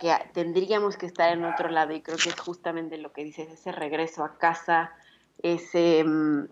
[0.00, 3.48] que tendríamos que estar en otro lado y creo que es justamente lo que dices,
[3.50, 4.92] ese regreso a casa,
[5.42, 6.48] ese, mm,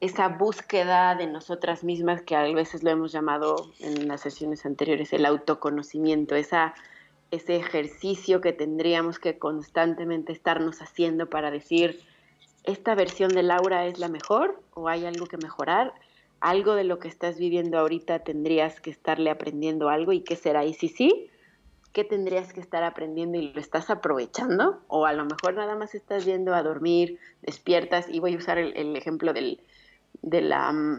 [0.00, 5.12] esa búsqueda de nosotras mismas que a veces lo hemos llamado en las sesiones anteriores
[5.12, 6.74] el autoconocimiento, esa,
[7.30, 12.00] ese ejercicio que tendríamos que constantemente estarnos haciendo para decir,
[12.64, 15.94] esta versión de Laura es la mejor o hay algo que mejorar,
[16.40, 20.64] algo de lo que estás viviendo ahorita tendrías que estarle aprendiendo algo y qué será
[20.64, 21.30] y si sí,
[21.96, 25.94] qué tendrías que estar aprendiendo y lo estás aprovechando o a lo mejor nada más
[25.94, 29.62] estás yendo a dormir, despiertas y voy a usar el, ejemplo del,
[30.20, 30.98] mm,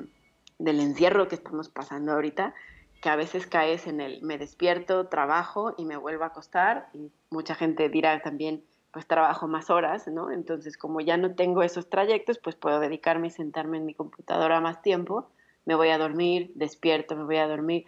[0.58, 2.56] del encierro que estamos pasando ahorita,
[3.00, 7.12] que a veces caes en el me despierto, trabajo y me vuelvo a acostar y
[7.30, 10.32] mucha gente dirá también pues trabajo más horas, ¿no?
[10.32, 14.62] Entonces como ya no tengo esos trayectos, pues puedo dedicarme y sentarme en mi computadora
[14.62, 15.30] más tiempo,
[15.68, 17.86] me voy a dormir, despierto, me voy a dormir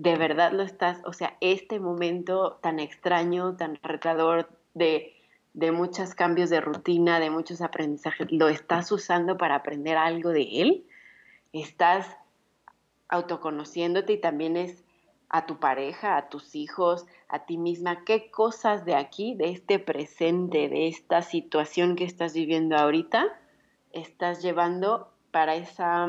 [0.00, 5.14] de verdad lo estás, o sea, este momento tan extraño, tan retador de,
[5.52, 10.62] de muchos cambios de rutina, de muchos aprendizajes, lo estás usando para aprender algo de
[10.62, 10.86] él,
[11.52, 12.16] estás
[13.10, 14.82] autoconociéndote y también es
[15.28, 19.78] a tu pareja, a tus hijos, a ti misma, qué cosas de aquí, de este
[19.78, 23.26] presente, de esta situación que estás viviendo ahorita,
[23.92, 26.08] estás llevando para esa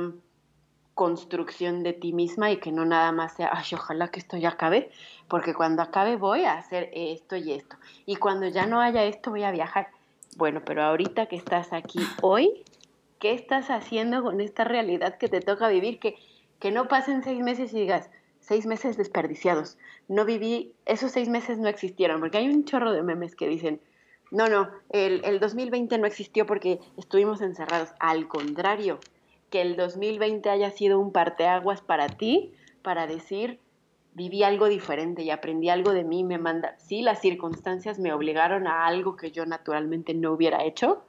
[0.95, 4.49] construcción de ti misma y que no nada más sea, ay, ojalá que esto ya
[4.49, 4.91] acabe,
[5.27, 7.77] porque cuando acabe voy a hacer esto y esto.
[8.06, 9.89] Y cuando ya no haya esto voy a viajar.
[10.38, 12.63] Bueno, pero ahorita que estás aquí hoy,
[13.19, 15.99] ¿qué estás haciendo con esta realidad que te toca vivir?
[15.99, 16.17] Que,
[16.60, 19.77] que no pasen seis meses y digas, seis meses desperdiciados.
[20.08, 23.80] No viví, esos seis meses no existieron, porque hay un chorro de memes que dicen,
[24.32, 27.89] no, no, el, el 2020 no existió porque estuvimos encerrados.
[27.99, 28.99] Al contrario,
[29.52, 33.60] que el 2020 haya sido un parteaguas para ti, para decir,
[34.14, 38.66] viví algo diferente y aprendí algo de mí, me manda, sí, las circunstancias me obligaron
[38.66, 41.04] a algo que yo naturalmente no hubiera hecho,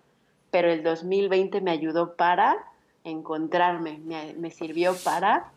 [0.50, 2.56] pero el 2020 me ayudó para
[3.04, 4.00] encontrarme,
[4.36, 5.50] me, sirvió para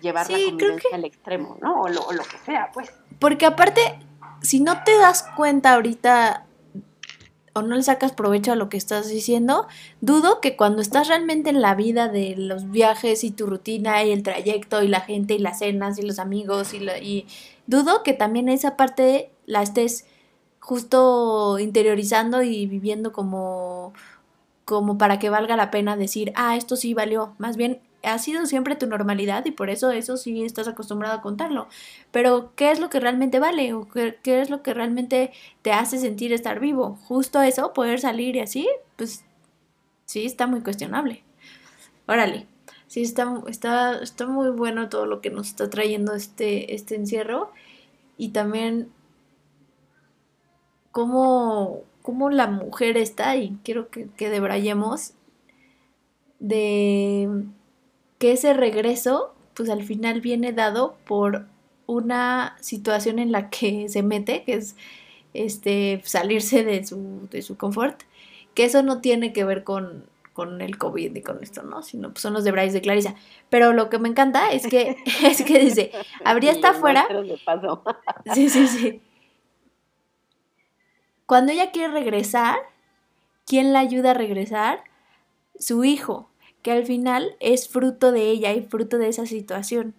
[0.00, 1.82] llevar la convivencia al extremo, ¿no?
[1.82, 2.92] O lo, o lo que sea, pues.
[3.18, 3.98] Porque aparte,
[4.42, 6.45] si no te das cuenta ahorita
[7.56, 9.66] o no le sacas provecho a lo que estás diciendo,
[10.02, 14.12] dudo que cuando estás realmente en la vida de los viajes y tu rutina y
[14.12, 17.26] el trayecto y la gente y las cenas y los amigos y, y
[17.66, 20.04] dudo que también esa parte la estés
[20.60, 23.94] justo interiorizando y viviendo como
[24.66, 27.34] como para que valga la pena decir, ah, esto sí valió.
[27.38, 31.22] Más bien ha sido siempre tu normalidad y por eso eso sí estás acostumbrado a
[31.22, 31.68] contarlo.
[32.12, 33.72] Pero, ¿qué es lo que realmente vale?
[33.74, 35.32] ¿O qué, es lo que realmente
[35.62, 36.98] te hace sentir estar vivo?
[37.08, 39.24] Justo eso, poder salir y así, pues
[40.04, 41.24] sí está muy cuestionable.
[42.06, 42.46] Órale,
[42.86, 47.52] sí está, está, está muy bueno todo lo que nos está trayendo este, este encierro
[48.16, 48.90] y también
[50.92, 55.12] cómo, cómo la mujer está, y quiero que, que debrayemos,
[56.38, 57.44] de
[58.18, 61.46] que ese regreso, pues al final viene dado por
[61.86, 64.76] una situación en la que se mete, que es
[65.34, 68.02] este, salirse de su, de su confort,
[68.54, 71.82] que eso no tiene que ver con, con el COVID y con esto, ¿no?
[71.82, 73.14] Sino pues, son los de Bryce de Clarisa.
[73.48, 75.92] Pero lo que me encanta es que, es que dice,
[76.24, 77.06] habría está afuera.
[78.34, 79.00] sí, sí, sí.
[81.26, 82.56] Cuando ella quiere regresar,
[83.46, 84.84] ¿quién la ayuda a regresar?
[85.58, 86.28] Su hijo
[86.66, 89.94] que al final es fruto de ella y fruto de esa situación.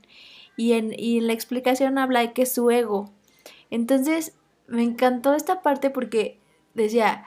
[0.57, 0.91] Y en,
[1.25, 3.09] la explicación habla de que es su ego.
[3.69, 4.33] Entonces,
[4.67, 6.41] me encantó esta parte porque
[6.73, 7.23] decía,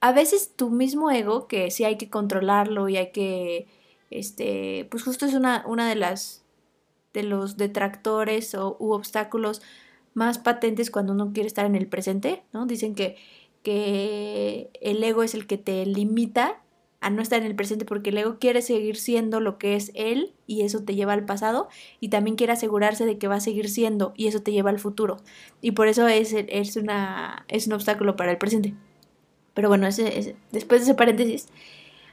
[0.00, 3.68] a veces tu mismo ego, que sí hay que controlarlo y hay que,
[4.08, 6.42] este, pues justo es una, una de las,
[7.12, 9.60] de los detractores o, u obstáculos
[10.14, 12.64] más patentes cuando uno quiere estar en el presente, ¿no?
[12.64, 13.18] Dicen que,
[13.62, 16.62] que el ego es el que te limita
[17.00, 19.90] a no estar en el presente porque el ego quiere seguir siendo lo que es
[19.94, 23.40] él y eso te lleva al pasado y también quiere asegurarse de que va a
[23.40, 25.16] seguir siendo y eso te lleva al futuro
[25.62, 28.74] y por eso es, es, una, es un obstáculo para el presente.
[29.54, 31.48] Pero bueno, ese, después de ese paréntesis,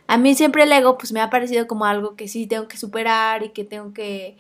[0.08, 2.78] a mí siempre el ego pues me ha parecido como algo que sí tengo que
[2.78, 4.38] superar y que tengo que,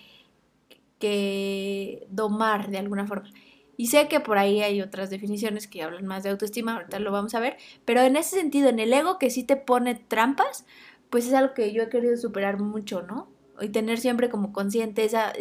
[0.99, 3.29] que domar de alguna forma.
[3.77, 7.11] Y sé que por ahí hay otras definiciones que hablan más de autoestima, ahorita lo
[7.11, 10.65] vamos a ver, pero en ese sentido, en el ego que sí te pone trampas,
[11.09, 13.27] pues es algo que yo he querido superar mucho, ¿no?
[13.59, 15.33] Y tener siempre como consciente esa,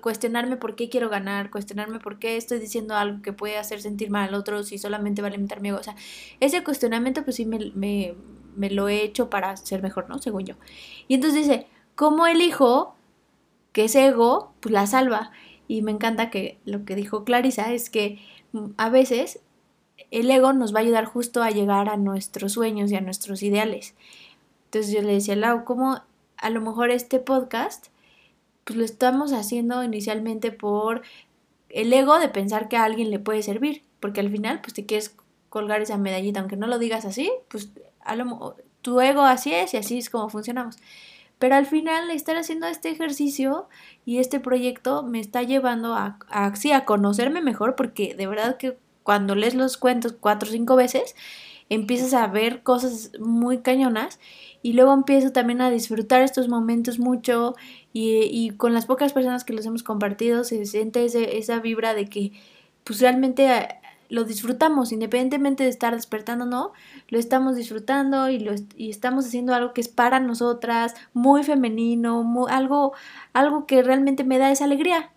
[0.00, 4.10] cuestionarme por qué quiero ganar, cuestionarme por qué estoy diciendo algo que puede hacer sentir
[4.10, 5.78] mal al otro si solamente va a limitar mi ego.
[5.78, 5.96] O sea,
[6.40, 8.14] ese cuestionamiento pues sí me,
[8.70, 10.18] lo he hecho para ser mejor, ¿no?
[10.18, 10.54] Según yo.
[11.08, 12.94] Y entonces dice, cómo el hijo,
[13.72, 15.32] que es ego, pues la salva.
[15.68, 18.18] Y me encanta que lo que dijo Clarisa es que
[18.52, 19.40] mm, a veces
[20.10, 23.42] el ego nos va a ayudar justo a llegar a nuestros sueños y a nuestros
[23.42, 23.94] ideales.
[24.64, 26.02] Entonces yo le decía, Lau, ¿cómo
[26.38, 27.88] a lo mejor este podcast,
[28.64, 31.02] pues lo estamos haciendo inicialmente por
[31.68, 34.86] el ego de pensar que a alguien le puede servir, porque al final, pues te
[34.86, 35.14] quieres
[35.48, 39.74] colgar esa medallita, aunque no lo digas así, pues a lo, tu ego así es
[39.74, 40.76] y así es como funcionamos.
[41.38, 43.68] Pero al final estar haciendo este ejercicio
[44.04, 48.76] y este proyecto me está llevando a, a, a conocerme mejor porque de verdad que
[49.02, 51.14] cuando lees los cuentos cuatro o cinco veces
[51.70, 54.18] empiezas a ver cosas muy cañonas
[54.62, 57.54] y luego empiezo también a disfrutar estos momentos mucho
[57.92, 61.94] y, y con las pocas personas que los hemos compartido se siente ese, esa vibra
[61.94, 62.32] de que
[62.84, 63.48] pues realmente
[64.08, 66.72] lo disfrutamos, independientemente de estar despertando o no,
[67.08, 72.46] lo estamos disfrutando y, lo, y estamos haciendo algo que es para nosotras, muy femenino,
[72.48, 72.92] algo,
[73.32, 75.12] algo que realmente me da esa alegría,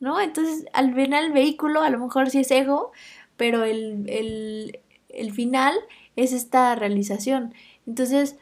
[0.00, 0.20] ¿no?
[0.20, 2.92] Entonces, al final el vehículo a lo mejor sí es ego,
[3.36, 5.74] pero el, el, el final
[6.16, 7.54] es esta realización.
[7.86, 8.36] Entonces,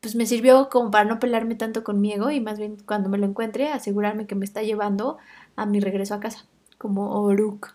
[0.00, 3.08] pues me sirvió como para no pelearme tanto con mi ego y más bien cuando
[3.08, 5.18] me lo encuentre asegurarme que me está llevando
[5.54, 6.44] a mi regreso a casa,
[6.76, 7.72] como Oruk.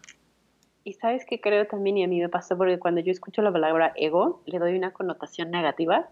[0.88, 3.52] Y sabes que creo también, y a mí me pasó porque cuando yo escucho la
[3.52, 6.08] palabra ego, le doy una connotación negativa.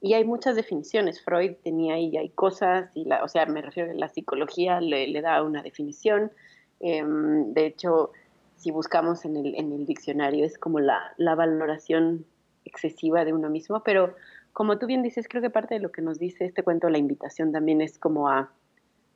[0.00, 1.20] Y hay muchas definiciones.
[1.20, 5.20] Freud tenía ahí, hay cosas, y la, o sea, me refiero a la psicología, le,
[5.20, 6.30] da una definición.
[6.78, 8.12] Eh, de hecho,
[8.54, 12.24] si buscamos en el, en el diccionario, es como la, la, valoración
[12.64, 13.82] excesiva de uno mismo.
[13.82, 14.14] Pero
[14.52, 16.98] como tú bien dices, creo que parte de lo que nos dice este cuento, la
[16.98, 18.52] invitación también es como a,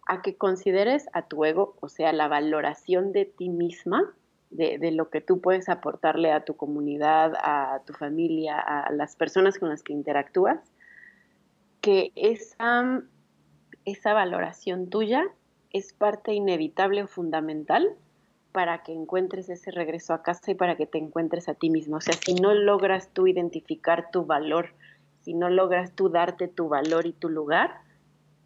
[0.09, 4.13] a que consideres a tu ego, o sea, la valoración de ti misma
[4.57, 9.59] de, lo que tú puedes aportarle a tu comunidad, a tu familia, a las personas
[9.59, 10.61] con las que interactúas,
[11.81, 13.03] que esa,
[13.85, 15.25] esa valoración tuya
[15.71, 17.95] es parte inevitable o fundamental
[18.53, 21.97] para que encuentres ese regreso a casa y para que te encuentres a ti mismo.
[21.97, 24.71] O sea, si no logras tú identificar tu valor,
[25.21, 27.81] si no logras tú darte tu valor y tu lugar,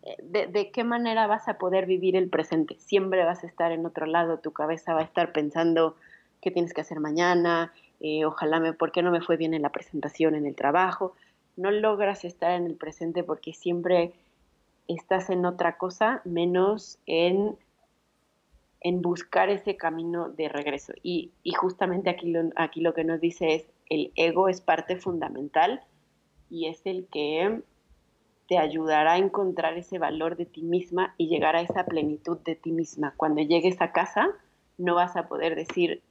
[0.02, 2.76] de, qué manera vas a poder vivir el presente.
[2.78, 5.96] Siempre vas a estar en otro lado, tu cabeza va a estar pensando
[6.40, 9.62] qué tienes que hacer mañana, eh, ojalá me, por qué no me fue bien en
[9.62, 11.14] la presentación, en el trabajo.
[11.56, 14.12] No logras estar en el presente porque siempre
[14.88, 17.56] estás en otra cosa, menos en,
[18.80, 20.94] en buscar ese camino de regreso.
[21.02, 24.96] Y, y justamente aquí lo, aquí lo que nos dice es, el ego es parte
[24.96, 25.82] fundamental
[26.48, 27.60] y es el que
[28.50, 32.56] te ayudará a encontrar ese valor de ti misma y llegar a esa plenitud de
[32.56, 33.14] ti misma.
[33.16, 34.28] Cuando llegues a casa,
[34.76, 36.02] no vas a poder decir,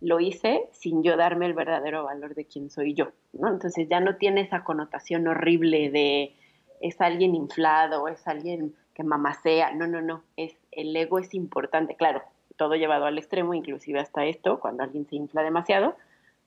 [0.00, 3.50] lo hice sin yo darme el verdadero valor de quién soy yo, ¿no?
[3.50, 6.34] Entonces ya no tiene esa connotación horrible de
[6.80, 11.94] es alguien inflado, es alguien que mamacea, no, no, no, es el ego es importante,
[11.94, 12.22] claro,
[12.56, 15.94] todo llevado al extremo, inclusive hasta esto, cuando alguien se infla demasiado,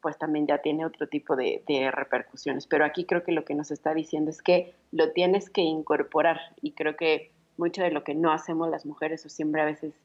[0.06, 2.68] pues también ya tiene otro tipo de, repercusiones.
[2.68, 6.40] Pero aquí creo que lo que nos está diciendo es que lo tienes que incorporar
[6.62, 9.96] y creo que mucho de lo que no hacemos las mujeres o siempre a veces,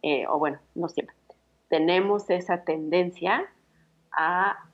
[0.00, 1.14] eh, o bueno, no siempre,
[1.68, 3.52] tenemos esa tendencia
[4.12, 4.64] a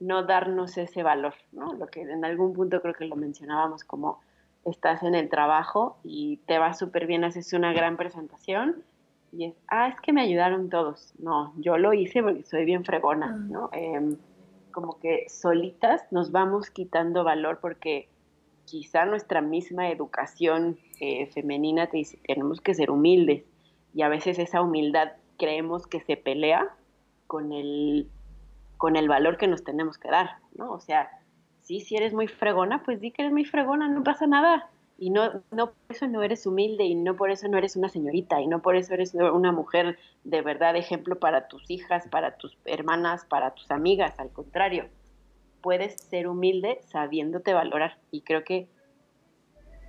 [0.00, 1.72] no darnos ese valor, ¿no?
[1.74, 4.18] Lo que en algún punto creo que lo mencionábamos como
[4.64, 8.82] estás en el trabajo y te va súper bien, haces una gran presentación
[9.36, 11.12] y es, ah, es que me ayudaron todos.
[11.18, 13.46] No, yo lo hice porque soy bien fregona, ah.
[13.48, 13.70] ¿no?
[13.72, 14.16] Em,
[14.72, 18.08] como que solitas nos vamos quitando valor porque
[18.64, 23.44] quizá nuestra misma educación eh, femenina te dice, tenemos que ser humildes
[23.94, 26.68] y a veces esa humildad creemos que se pelea
[27.26, 28.08] con el,
[28.76, 30.72] con el valor que nos tenemos que dar, ¿no?
[30.72, 31.10] O sea,
[31.60, 35.10] sí, si eres muy fregona, pues di que eres muy fregona, no pasa nada, y
[35.10, 38.40] no, no por eso no eres humilde y no por eso no eres una señorita
[38.40, 42.56] y no por eso eres una mujer de verdad ejemplo para tus hijas, para tus
[42.64, 44.88] hermanas, para tus amigas, al contrario,
[45.60, 48.68] puedes ser humilde sabiéndote valorar y creo que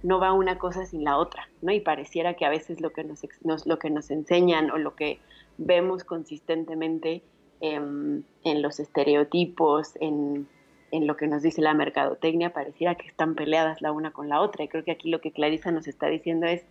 [0.04, 1.72] no va una cosa sin la otra, ¿no?
[1.72, 3.22] Y pareciera que a veces lo que nos,
[3.66, 5.20] lo que nos enseñan o lo que
[5.58, 7.24] vemos consistentemente
[7.60, 10.48] en los estereotipos, en
[10.92, 14.42] en lo que nos dice la mercadotecnia, pareciera que están peleadas la una con la
[14.42, 14.64] otra.
[14.64, 16.64] Y creo que aquí lo que Clarisa nos está diciendo es,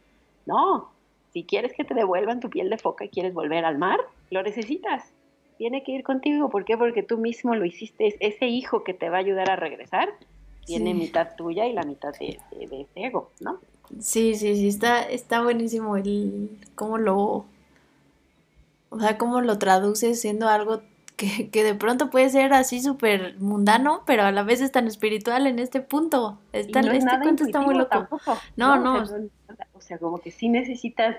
[0.47, 0.91] no,
[1.33, 4.01] si quieres que te devuelvan tu piel de foca y quieres volver al mar,
[4.31, 5.12] lo necesitas.
[5.59, 6.49] Tiene que ir contigo.
[6.49, 6.77] ¿Por qué?
[6.77, 8.17] Porque tú mismo lo hiciste.
[8.21, 10.09] Ese hijo que te va a ayudar a regresar
[10.67, 13.61] tiene mitad tuya y la mitad de, ese ego, ¿no?
[14.01, 17.47] Sí, sí, sí, está, está buenísimo el cómo lo,
[18.91, 20.83] o sea, cómo lo traduces siendo algo
[21.17, 24.87] que, que de pronto puede ser así súper mundano, pero a la vez es tan
[24.87, 26.39] espiritual en este punto.
[26.53, 27.91] Está, no es este cuento está muy loco.
[27.91, 29.03] Tampoco, no, no.
[29.03, 29.29] O sea, no,
[29.73, 31.17] o sea, como que sí necesitas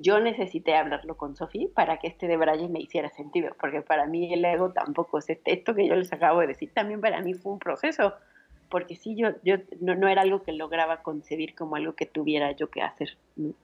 [0.00, 4.06] yo necesité hablarlo con Sofía para que este de Braille me hiciera sentido, porque para
[4.06, 7.20] mí el ego tampoco es este, esto que yo les acabo de decir, también para
[7.20, 8.14] mí fue un proceso,
[8.70, 12.52] porque sí, yo, yo no, no era algo que lograba concebir como algo que tuviera
[12.52, 13.18] yo que hacer.
[13.36, 13.54] Y,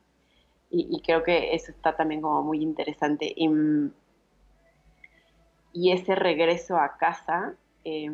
[0.68, 3.32] y, creo que eso está también como muy interesante.
[3.34, 3.48] Y,
[5.76, 7.52] y ese regreso a casa,
[7.84, 8.10] eh,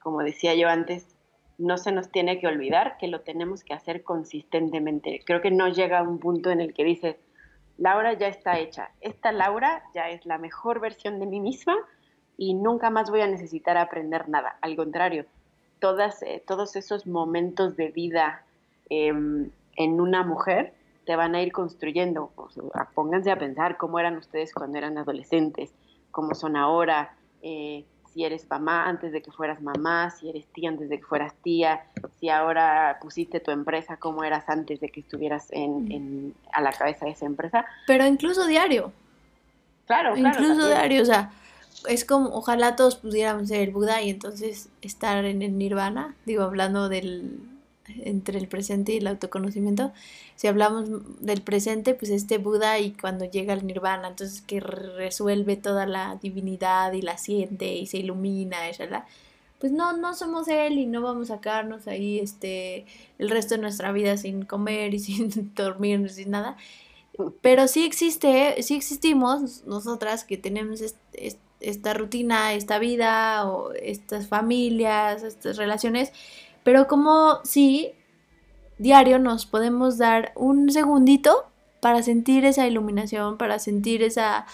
[0.00, 1.06] como decía yo antes,
[1.58, 5.20] no se nos tiene que olvidar que lo tenemos que hacer consistentemente.
[5.26, 7.16] Creo que no llega a un punto en el que dices,
[7.76, 11.76] Laura ya está hecha, esta Laura ya es la mejor versión de mí misma
[12.38, 14.56] y nunca más voy a necesitar aprender nada.
[14.62, 15.26] Al contrario,
[15.80, 18.42] todas, eh, todos esos momentos de vida
[18.88, 20.72] eh, en una mujer
[21.04, 22.32] te van a ir construyendo.
[22.94, 25.74] Pónganse a pensar cómo eran ustedes cuando eran adolescentes,
[26.10, 27.14] cómo son ahora.
[27.42, 31.04] Eh, si eres mamá antes de que fueras mamá, si eres tía antes de que
[31.04, 31.84] fueras tía,
[32.18, 36.72] si ahora pusiste tu empresa, cómo eras antes de que estuvieras en, en, a la
[36.72, 37.66] cabeza de esa empresa.
[37.86, 38.92] Pero incluso diario.
[39.86, 40.28] Claro, claro.
[40.28, 40.78] Incluso también.
[40.78, 41.30] diario, o sea,
[41.88, 46.42] es como, ojalá todos pudiéramos ser el Buda y entonces estar en el nirvana, digo,
[46.42, 47.38] hablando del
[48.04, 49.92] entre el presente y el autoconocimiento.
[50.36, 50.88] Si hablamos
[51.20, 56.18] del presente, pues este Buda y cuando llega al nirvana, entonces que resuelve toda la
[56.22, 59.04] divinidad y la siente y se ilumina, ¿verdad?
[59.58, 62.86] pues no, no somos él y no vamos a quedarnos ahí este,
[63.18, 66.56] el resto de nuestra vida sin comer y sin dormir, sin nada.
[67.40, 74.28] Pero sí existe, sí existimos nosotras que tenemos este, esta rutina, esta vida o estas
[74.28, 76.12] familias, estas relaciones
[76.68, 77.94] pero como si
[78.76, 81.46] diario nos podemos dar un segundito
[81.80, 84.44] para sentir esa iluminación, para sentir esa,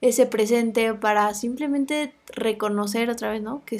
[0.00, 3.64] ese presente, para simplemente reconocer otra vez, ¿no?
[3.64, 3.78] Que,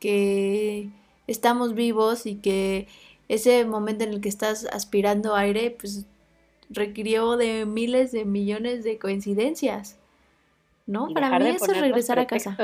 [0.00, 0.88] que
[1.26, 2.88] estamos vivos y que
[3.28, 6.06] ese momento en el que estás aspirando aire, pues
[6.70, 9.98] requirió de miles de millones de coincidencias,
[10.86, 11.10] ¿no?
[11.10, 12.56] Y para mí eso es regresar a casa.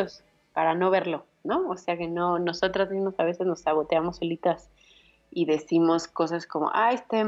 [0.54, 1.26] Para no verlo.
[1.48, 1.68] ¿No?
[1.68, 4.70] O sea que no, nosotras mismas a veces nos saboteamos solitas
[5.30, 7.24] y decimos cosas como, ah, este,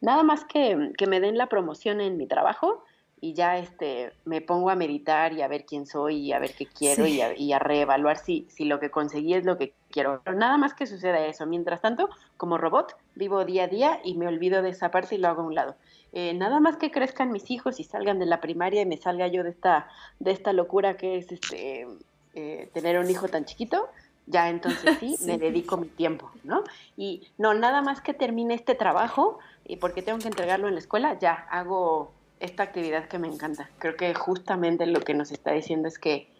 [0.00, 2.82] nada más que, que me den la promoción en mi trabajo
[3.20, 6.52] y ya este, me pongo a meditar y a ver quién soy y a ver
[6.54, 7.16] qué quiero sí.
[7.16, 10.20] y, a, y, a, reevaluar si, si lo que conseguí es lo que quiero.
[10.24, 11.46] Pero nada más que suceda eso.
[11.46, 12.08] Mientras tanto,
[12.38, 15.42] como robot, vivo día a día y me olvido de esa parte y lo hago
[15.42, 15.76] a un lado.
[16.12, 19.28] Eh, nada más que crezcan mis hijos y salgan de la primaria y me salga
[19.28, 19.86] yo de esta,
[20.18, 21.86] de esta locura que es este
[22.34, 23.88] eh, tener un hijo tan chiquito,
[24.26, 26.64] ya entonces sí, sí, me dedico mi tiempo, ¿no?
[26.96, 30.80] Y no, nada más que termine este trabajo y porque tengo que entregarlo en la
[30.80, 33.70] escuela, ya hago esta actividad que me encanta.
[33.78, 36.30] Creo que justamente lo que nos está diciendo es que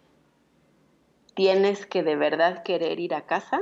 [1.35, 3.61] tienes que de verdad querer ir a casa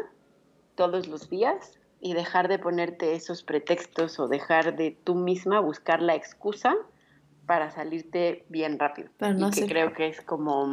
[0.76, 6.02] todos los días y dejar de ponerte esos pretextos o dejar de tú misma buscar
[6.02, 6.76] la excusa
[7.46, 9.10] para salirte bien rápido.
[9.18, 9.68] Pero no y que sé.
[9.68, 10.66] creo que es como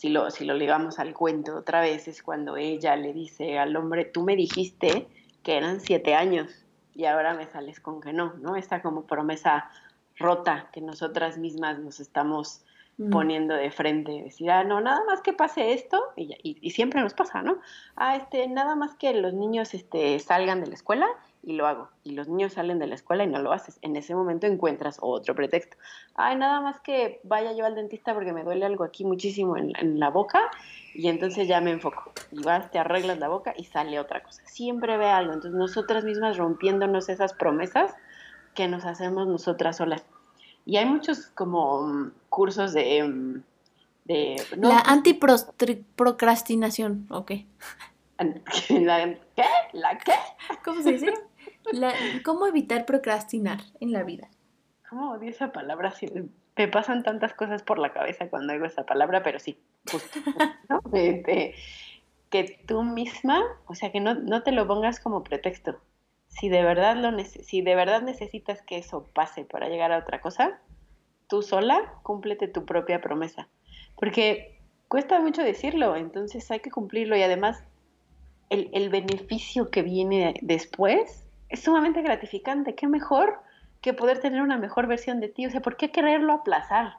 [0.00, 3.76] si lo, si lo ligamos al cuento otra vez, es cuando ella le dice al
[3.76, 5.06] hombre, tú me dijiste
[5.42, 8.56] que eran siete años y ahora me sales con que no, ¿no?
[8.56, 9.68] Esta como promesa
[10.16, 12.62] rota que nosotras mismas nos estamos
[12.96, 13.10] mm.
[13.10, 17.02] poniendo de frente, decir, ah, no, nada más que pase esto, y, y, y, siempre
[17.02, 17.58] nos pasa, ¿no?
[17.94, 21.08] Ah, este, nada más que los niños este, salgan de la escuela
[21.42, 21.88] y lo hago.
[22.04, 23.78] Y los niños salen de la escuela y no lo haces.
[23.82, 25.76] En ese momento encuentras otro pretexto.
[26.14, 29.72] Ay, nada más que vaya yo al dentista porque me duele algo aquí muchísimo en,
[29.78, 30.50] en, la boca
[30.94, 32.12] y entonces ya me enfoco.
[32.30, 34.42] Y vas, te arreglas la boca y sale otra cosa.
[34.46, 35.32] Siempre ve algo.
[35.32, 37.94] Entonces nosotras mismas rompiéndonos esas promesas
[38.54, 40.04] que nos hacemos nosotras solas.
[40.66, 43.40] Y hay muchos como cursos de...
[44.04, 44.68] de ¿no?
[44.68, 47.32] La antiprocrastinación, ok.
[48.68, 49.44] ¿La qué?
[49.72, 50.12] ¿La qué?
[50.62, 51.29] ¿Cómo se dice?
[51.72, 51.92] La,
[52.24, 54.28] ¿Cómo evitar procrastinar en la vida?
[54.88, 55.94] ¿Cómo odio esa palabra?
[56.56, 59.58] Me pasan tantas cosas por la cabeza cuando oigo esa palabra, pero sí,
[59.90, 60.18] justo.
[60.68, 60.80] ¿no?
[60.92, 61.54] este,
[62.28, 65.78] que tú misma, o sea, que no, no, te lo pongas como pretexto.
[66.28, 70.20] Si de, verdad lo si de verdad necesitas que eso pase para llegar a otra
[70.20, 70.60] cosa,
[71.28, 73.48] tú sola cúmplete tu propia promesa.
[73.96, 74.58] Porque
[74.88, 77.64] cuesta mucho decirlo, entonces hay que cumplirlo y además
[78.48, 82.74] el, el, beneficio que viene después es sumamente gratificante.
[82.74, 83.40] ¿Qué mejor
[83.80, 85.46] que poder tener una mejor versión de ti?
[85.46, 86.94] O sea, ¿por qué quererlo aplazar?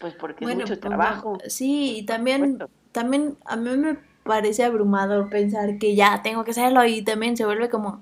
[0.00, 1.38] Pues porque bueno, es mucho pues, trabajo.
[1.46, 2.58] Sí, y también,
[2.92, 7.44] también a mí me parece abrumador pensar que ya tengo que hacerlo y también se
[7.44, 8.00] vuelve como,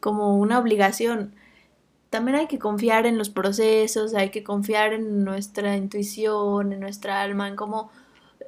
[0.00, 1.34] como una obligación.
[2.10, 7.20] también hay que confiar en los procesos, hay que confiar en nuestra intuición, en nuestra
[7.20, 7.90] alma, en cómo
[8.40, 8.44] eh,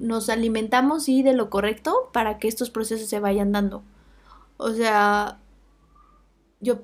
[0.00, 3.82] nos alimentamos y de lo correcto para que estos procesos se vayan dando.
[4.56, 5.38] O sea,
[6.62, 6.82] yo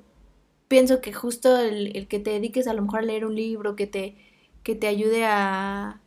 [0.67, 3.87] pienso que justo el, que te dediques a lo mejor a leer un libro, que
[3.87, 4.15] te,
[4.61, 5.99] que te ayude a,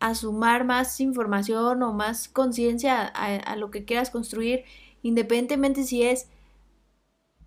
[0.00, 4.64] a sumar más información o más conciencia a, lo que quieras construir,
[5.02, 6.28] independientemente si es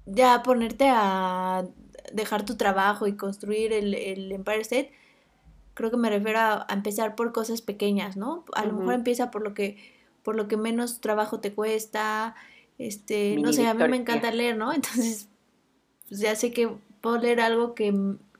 [0.05, 1.67] ya ponerte a
[2.13, 4.91] dejar tu trabajo y construir el, Empire State,
[5.75, 8.45] creo que me refiero a, empezar por cosas pequeñas, ¿no?
[8.55, 9.77] A lo mejor empieza por lo que
[10.23, 12.35] por lo que menos trabajo te cuesta,
[12.79, 14.73] este, no sé, a mí me encanta leer, ¿no?
[14.73, 15.27] Entonces,
[16.07, 16.69] pues ya sé que
[17.01, 17.93] puedo leer algo que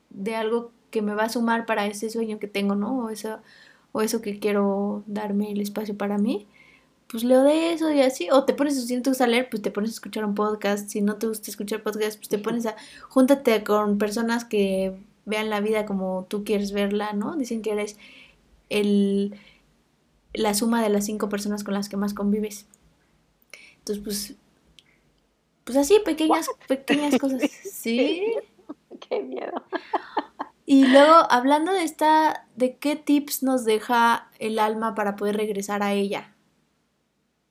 [0.10, 3.06] de algo que me va a sumar para ese sueño que tengo, ¿no?
[3.06, 3.38] O eso,
[3.92, 6.48] o eso que quiero darme el espacio para mí
[7.10, 9.64] pues leo de eso y así, o te pones, si no te gusta leer, pues
[9.64, 12.68] te pones a escuchar un podcast, si no te gusta escuchar podcast, pues te pones
[12.68, 12.76] a,
[13.10, 17.36] júntate con personas que vean la vida como tú quieres verla, ¿no?
[17.36, 17.98] Dicen que eres
[18.70, 19.36] el,
[20.34, 22.68] la suma de las cinco personas con las que más convives.
[23.90, 24.38] Entonces, pues,
[25.64, 28.34] pues así, pequeñas, pequeñas cosas, ¿sí?
[29.10, 29.64] Qué miedo.
[30.66, 35.82] Y luego, hablando de esta, de qué tips nos deja el alma para poder regresar
[35.82, 36.36] a ella,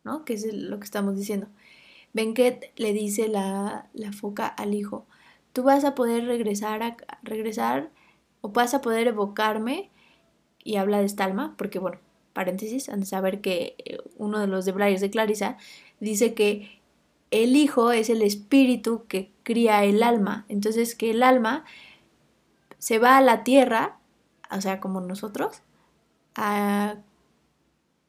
[0.04, 0.24] ¿no?
[0.24, 1.48] Que es lo que estamos diciendo.
[2.12, 5.08] Benket le dice la, la foca al hijo,
[5.52, 7.90] tú vas a poder regresar, a, regresar
[8.40, 9.90] o vas a poder evocarme
[10.62, 11.98] y habla de esta alma, porque bueno,
[12.38, 15.56] paréntesis, han de saber que eh, uno de los de de Clarisa
[15.98, 16.80] dice que
[17.32, 21.64] el hijo es el espíritu que cría el alma, entonces que el alma
[22.78, 23.98] se va a la tierra,
[24.52, 25.62] o sea, como nosotros,
[26.36, 26.98] a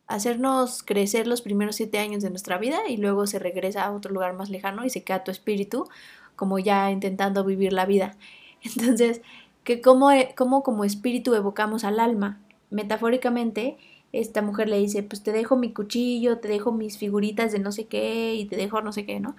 [0.06, 4.14] hacernos crecer los primeros siete años de nuestra vida y luego se regresa a otro
[4.14, 5.90] lugar más lejano y se queda tu espíritu
[6.36, 8.16] como ya intentando vivir la vida.
[8.62, 9.22] Entonces,
[9.64, 12.40] que como, como como espíritu evocamos al alma.
[12.70, 13.78] Metafóricamente,
[14.12, 17.72] esta mujer le dice, pues te dejo mi cuchillo, te dejo mis figuritas de no
[17.72, 19.36] sé qué y te dejo no sé qué, ¿no?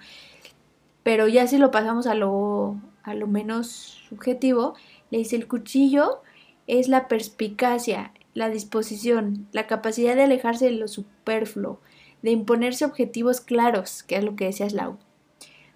[1.03, 3.67] Pero ya si lo pasamos a lo, a lo menos
[4.09, 4.75] subjetivo,
[5.09, 6.21] le dice, el cuchillo
[6.67, 11.79] es la perspicacia, la disposición, la capacidad de alejarse de lo superfluo,
[12.21, 14.97] de imponerse objetivos claros, que es lo que decía Slau,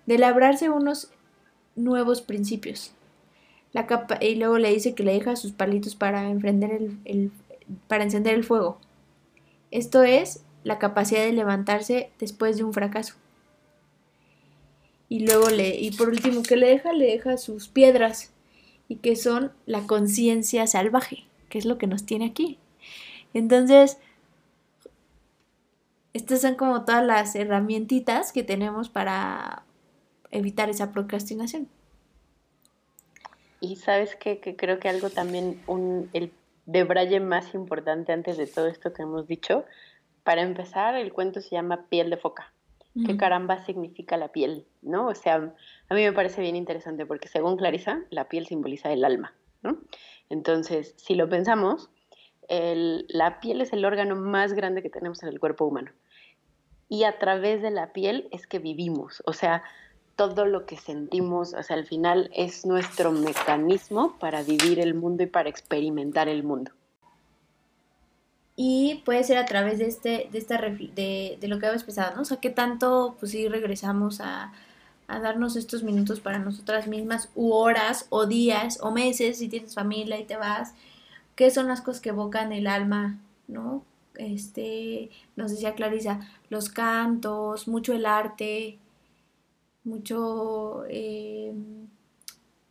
[0.06, 1.12] de labrarse unos
[1.76, 2.94] nuevos principios.
[3.74, 7.32] La capa y luego le dice que le deja sus palitos para, el,
[7.88, 8.80] para encender el fuego.
[9.72, 13.16] Esto es la capacidad de levantarse después de un fracaso.
[15.10, 16.94] Y luego le, y por último, que le deja?
[16.94, 18.32] Le deja sus piedras,
[18.88, 22.58] y que son la conciencia salvaje que es lo que nos tiene aquí.
[23.34, 23.98] Entonces,
[26.14, 29.64] estas son como todas las herramientitas que tenemos para
[30.32, 31.68] evitar esa procrastinación.
[33.62, 36.32] Y sabes que, creo que algo también, un, el
[36.66, 39.66] debraye más importante antes de todo esto que hemos dicho,
[40.24, 42.52] para empezar, el cuento se llama Piel de Foca.
[43.06, 44.66] ¿Qué caramba significa la piel?
[44.82, 45.08] ¿No?
[45.08, 45.36] O sea,
[45.90, 49.80] a mí me parece bien interesante porque según Clarisa, la piel simboliza el alma, ¿no?
[50.30, 51.90] Entonces, si lo pensamos,
[52.48, 55.92] la piel es el órgano más grande que tenemos en el cuerpo humano.
[56.88, 59.22] Y a través de la piel es que vivimos.
[59.26, 59.64] O sea,
[60.16, 65.24] todo lo que sentimos, o sea, al final es nuestro mecanismo para vivir el mundo
[65.24, 66.72] y para experimentar el mundo.
[68.56, 72.22] Y puede ser a través de, este, de, esta, de, lo que habíamos pensado, ¿no?
[72.22, 74.54] O sea, ¿qué tanto, pues sí, regresamos a,
[75.08, 79.76] a darnos estos minutos para nosotras mismas, u horas, o días, o meses, si tienes
[79.76, 80.74] familia y te vas,
[81.36, 83.84] qué son las cosas que evocan el alma, ¿no?
[84.16, 88.80] Este, nos decía Clarisa, los cantos, mucho el arte,
[89.86, 91.54] mucho eh,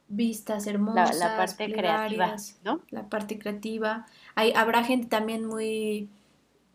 [0.09, 2.81] vistas hermosas, la, parte creativa, ¿no?
[2.91, 4.07] La parte creativa.
[4.35, 6.09] Hay, habrá gente también muy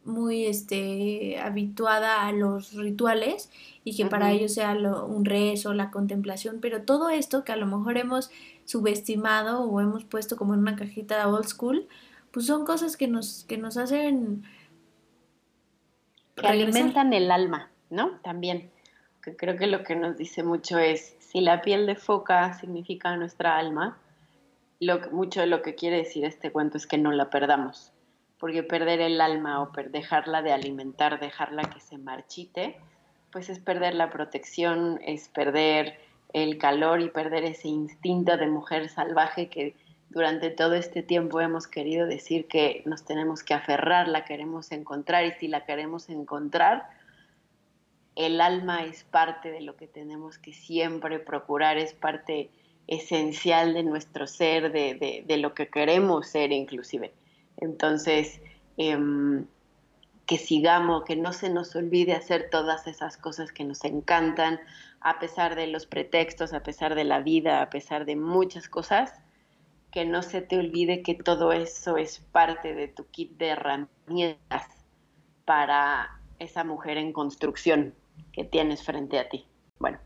[0.05, 3.51] muy este, habituada a los rituales
[3.83, 7.65] y que para ellos sea un rezo, la contemplación, pero todo esto que a lo
[7.65, 8.31] mejor hemos
[8.65, 11.87] subestimado o hemos puesto como en una cajita de old school,
[12.31, 14.43] pues son cosas que nos, que nos hacen...
[16.35, 18.11] Que alimentan el alma, ¿no?
[18.23, 18.71] También.
[19.37, 23.57] Creo que lo que nos dice mucho es, si la piel de foca significa nuestra
[23.57, 23.97] alma,
[24.79, 27.93] lo, mucho de lo que quiere decir este cuento es que no la perdamos
[28.39, 32.77] porque perder el alma o dejarla de alimentar, dejarla que se marchite,
[33.31, 35.99] pues es perder la protección, es perder
[36.31, 39.75] el calor y perder ese instinto de mujer salvaje que
[40.09, 45.25] durante todo este tiempo hemos querido decir que nos tenemos que aferrar, la queremos encontrar
[45.25, 46.89] y si la queremos encontrar,
[48.15, 52.49] el alma es parte de lo que tenemos que siempre procurar, es parte
[52.87, 57.13] esencial de nuestro ser, de, lo que queremos ser inclusive.
[57.57, 58.41] Entonces,
[58.77, 59.45] em,
[60.25, 64.59] que sigamos, que no se nos olvide hacer todas esas cosas que nos encantan,
[65.01, 69.13] a pesar de los pretextos, a pesar de la vida, a pesar de muchas cosas,
[69.91, 74.67] que no se te olvide que todo eso es parte de tu kit de herramientas
[75.45, 77.95] para esa mujer en construcción
[78.31, 79.45] que tienes frente a ti.
[79.79, 79.99] Bueno,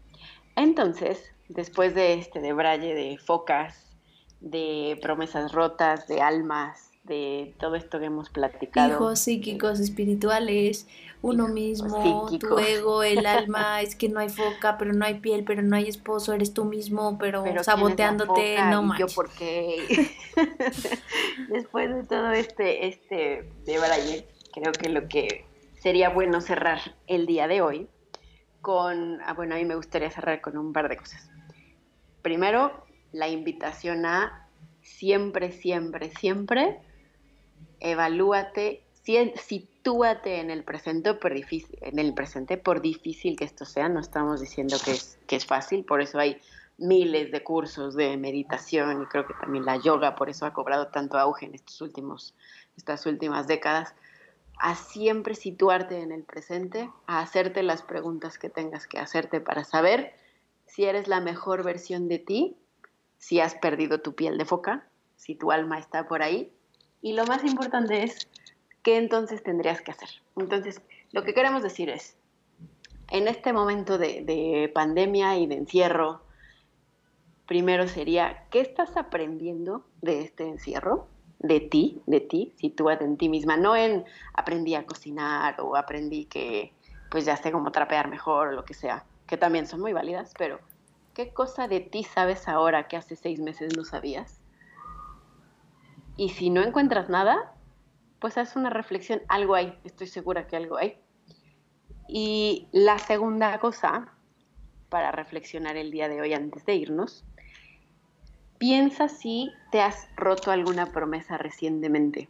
[0.55, 3.93] entonces, después de este de braille de focas,
[4.39, 8.93] de promesas rotas, de almas, de todo esto que hemos platicado.
[8.93, 10.87] Hijos psíquicos, espirituales,
[11.21, 15.43] uno mismo, tu ego, el alma, es que no hay foca, pero no hay piel,
[15.43, 19.09] pero no hay esposo, eres tú mismo, pero, saboteándote, no manches.
[19.09, 20.11] Yo porque
[21.49, 25.45] después de todo este, este de Braille, creo que lo que
[25.79, 27.89] sería bueno cerrar el día de hoy
[28.63, 31.29] con, ah, bueno, a mí me gustaría cerrar con un par de cosas.
[32.21, 34.47] Primero, la invitación a
[34.81, 36.79] siempre, siempre, siempre
[37.81, 38.85] evalúate,
[39.35, 43.99] sitúate en el presente por difícil, en el presente por difícil que esto sea, no
[43.99, 46.39] estamos diciendo que es, que es fácil, por eso hay
[46.77, 50.87] miles de cursos de meditación y creo que también la yoga por eso ha cobrado
[50.87, 52.33] tanto auge en estos últimos,
[52.77, 53.93] estas últimas décadas,
[54.59, 59.63] a siempre situarte en el presente, a hacerte las preguntas que tengas que hacerte para
[59.63, 60.13] saber
[60.65, 62.57] si eres la mejor versión de ti,
[63.17, 66.51] si has perdido tu piel de foca, si tu alma está por ahí
[67.03, 68.29] y lo más importante es,
[68.81, 70.09] ¿qué entonces tendrías que hacer?
[70.37, 70.81] Entonces,
[71.11, 72.15] lo que queremos decir es,
[73.11, 76.23] en este momento de, pandemia y de encierro,
[77.45, 81.09] primero sería, ¿qué estás aprendiendo de este encierro?
[81.43, 86.25] De ti, de ti, sitúate en ti misma, no en aprendí a cocinar o aprendí
[86.25, 86.73] que
[87.11, 90.33] pues ya sé cómo trapear mejor o lo que sea, que también son muy válidas,
[90.35, 90.59] pero
[91.13, 94.41] ¿qué cosa de ti sabes ahora que hace seis meses no sabías?
[96.17, 97.53] Y si no encuentras nada,
[98.19, 100.97] pues haz una reflexión, algo hay, estoy segura que algo hay.
[102.07, 104.13] Y la segunda cosa
[104.89, 107.25] para reflexionar el día de hoy antes de irnos,
[108.63, 112.29] piensa si te has roto alguna promesa recientemente.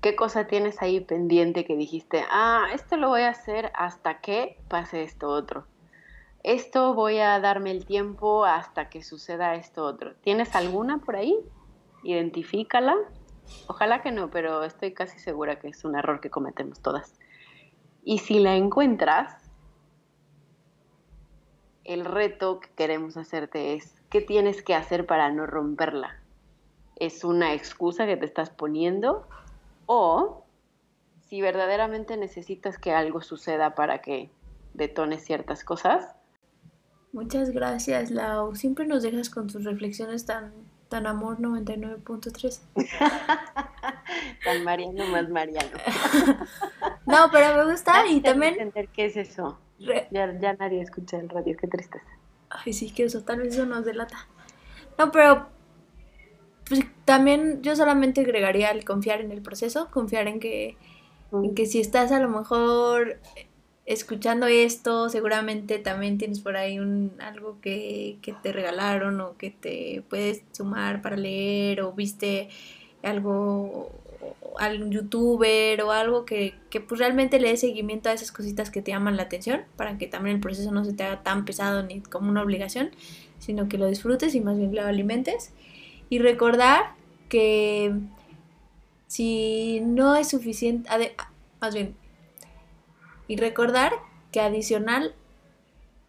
[0.00, 4.58] ¿Qué cosa tienes ahí pendiente que dijiste, ah, esto lo voy a hacer hasta que
[4.68, 5.66] pase esto otro?
[6.42, 10.14] Esto voy a darme el tiempo hasta que suceda esto otro.
[10.22, 11.38] ¿Tienes alguna por ahí?
[12.02, 12.96] Identifícala
[13.66, 17.12] Ojalá que no, pero estoy casi segura que es un error que cometemos todas.
[18.02, 19.36] Y si la encuentras,
[21.84, 26.20] el reto que queremos hacerte es, ¿qué tienes que hacer para no romperla?
[26.94, 29.26] ¿Es una excusa que te estás poniendo?
[29.86, 30.44] ¿O
[31.26, 34.30] si verdaderamente necesitas que algo suceda para que
[34.72, 36.14] detones ciertas cosas?
[37.12, 38.54] Muchas gracias, Lau.
[38.54, 40.52] Siempre nos dejas con tus reflexiones tan
[40.88, 42.60] Tan Amor 99.3.
[44.44, 45.76] Tan Mariano más Mariano.
[47.06, 48.52] no, pero me gusta y también...
[48.52, 49.58] entender qué es eso.
[49.80, 52.06] Ya, nadie escucha el radio, qué tristeza.
[52.54, 54.28] Ay, sí, que eso, tal vez eso nos delata.
[54.96, 55.48] No, pero
[56.68, 60.76] pues, también yo solamente agregaría el confiar en el proceso, confiar en que,
[61.56, 63.18] que si estás a lo mejor
[63.86, 70.02] escuchando esto, seguramente también tienes por ahí un algo que, te regalaron o que te
[70.08, 72.48] puedes sumar para leer o viste
[73.02, 73.90] algo
[74.58, 78.82] algún youtuber o algo que, que pues realmente le dé seguimiento a esas cositas que
[78.82, 81.82] te llaman la atención para que también el proceso no se te haga tan pesado
[81.82, 82.90] ni como una obligación,
[83.38, 85.52] sino que lo disfrutes y más bien lo alimentes.
[86.10, 86.92] Y recordar
[87.28, 87.94] que
[89.06, 90.88] si no es suficiente,
[91.60, 91.94] más bien
[93.28, 93.92] y recordar
[94.32, 95.14] que adicional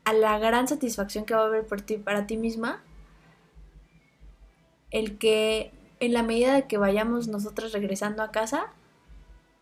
[0.04, 2.84] a la gran satisfacción que va a haber por ti, para ti misma,
[4.92, 8.68] el que en la medida de que vayamos nosotras regresando a casa,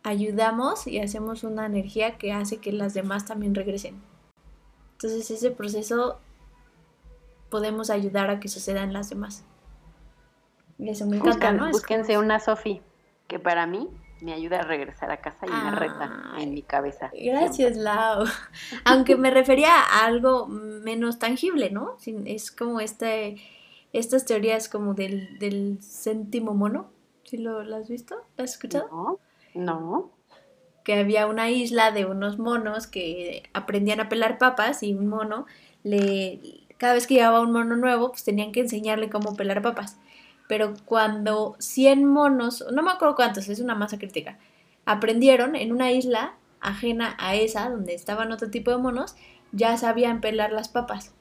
[0.04, 4.02] ayudamos y hacemos una energía que hace que las demás también regresen.
[4.94, 6.20] Entonces ese proceso
[7.50, 9.44] podemos ayudar a que suceda en las demás.
[10.80, 11.70] Y eso me encanta, ¿no?
[11.70, 12.82] Búsquense una Sofi,
[13.28, 13.90] que para mí
[14.22, 17.12] me ayuda a regresar a casa y me reta en mi cabeza.
[17.14, 18.26] Gracias, Lau.
[18.86, 21.98] Aunque me refería a algo menos tangible, ¿no?
[22.26, 23.36] Es como este,
[23.94, 26.92] estas teorías como del, del céntimo mono.
[27.24, 28.16] ¿Sí lo, has visto?
[28.38, 28.90] ¿Lo has escuchado?
[28.92, 29.20] No,
[29.56, 30.12] no.
[30.84, 35.46] Que había una isla de unos monos que aprendían a pelar papas y un mono
[35.84, 36.66] le...
[36.78, 39.98] Cada vez que llevaba un mono nuevo, pues tenían que enseñarle cómo pelar papas
[40.48, 44.38] pero cuando 100 monos, no me acuerdo cuántos, es una masa crítica,
[44.86, 49.16] aprendieron en una isla ajena a esa, donde estaban otro tipo de monos,
[49.52, 51.14] ya sabían pelar las papas.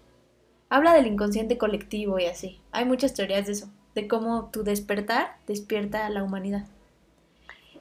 [0.73, 2.59] Habla del inconsciente colectivo y así.
[2.73, 6.65] Hay muchas teorías de eso, de cómo tu despertar despierta a la humanidad.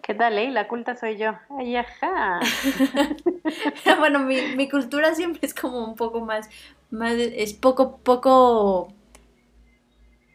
[0.01, 0.51] ¿Qué tal, eh?
[0.51, 1.31] La culta soy yo.
[1.57, 2.41] Ay, ajá.
[3.97, 6.49] bueno, mi, mi, cultura siempre es como un poco más,
[6.89, 8.91] más es poco, poco,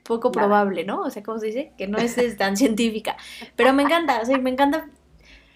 [0.02, 1.02] poco probable, ¿no?
[1.02, 1.72] O sea, ¿cómo se dice?
[1.76, 3.18] Que no es, tan científica.
[3.54, 4.88] Pero me encanta, o sea, me encanta.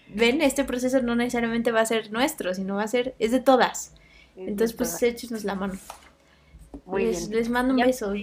[0.07, 3.39] Ven, este proceso no necesariamente va a ser nuestro, sino va a ser, es de
[3.39, 3.95] todas.
[4.35, 5.73] Entonces, pues, échenos la mano.
[6.85, 7.39] Muy les, bien.
[7.39, 8.13] Les mando un beso.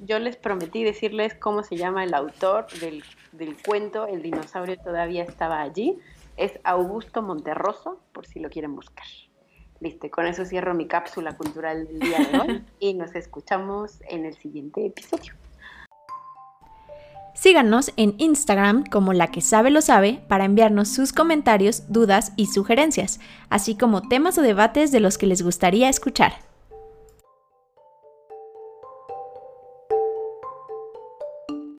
[0.00, 5.24] yo les prometí decirles cómo se llama el autor del, del cuento El dinosaurio todavía
[5.24, 5.98] estaba allí.
[6.36, 9.06] Es Augusto Monterroso, por si lo quieren buscar.
[9.80, 14.24] Listo, con eso cierro mi cápsula cultural del día de hoy y nos escuchamos en
[14.24, 15.34] el siguiente episodio.
[17.34, 22.46] Síganos en Instagram como la que sabe lo sabe para enviarnos sus comentarios, dudas y
[22.46, 26.34] sugerencias, así como temas o debates de los que les gustaría escuchar.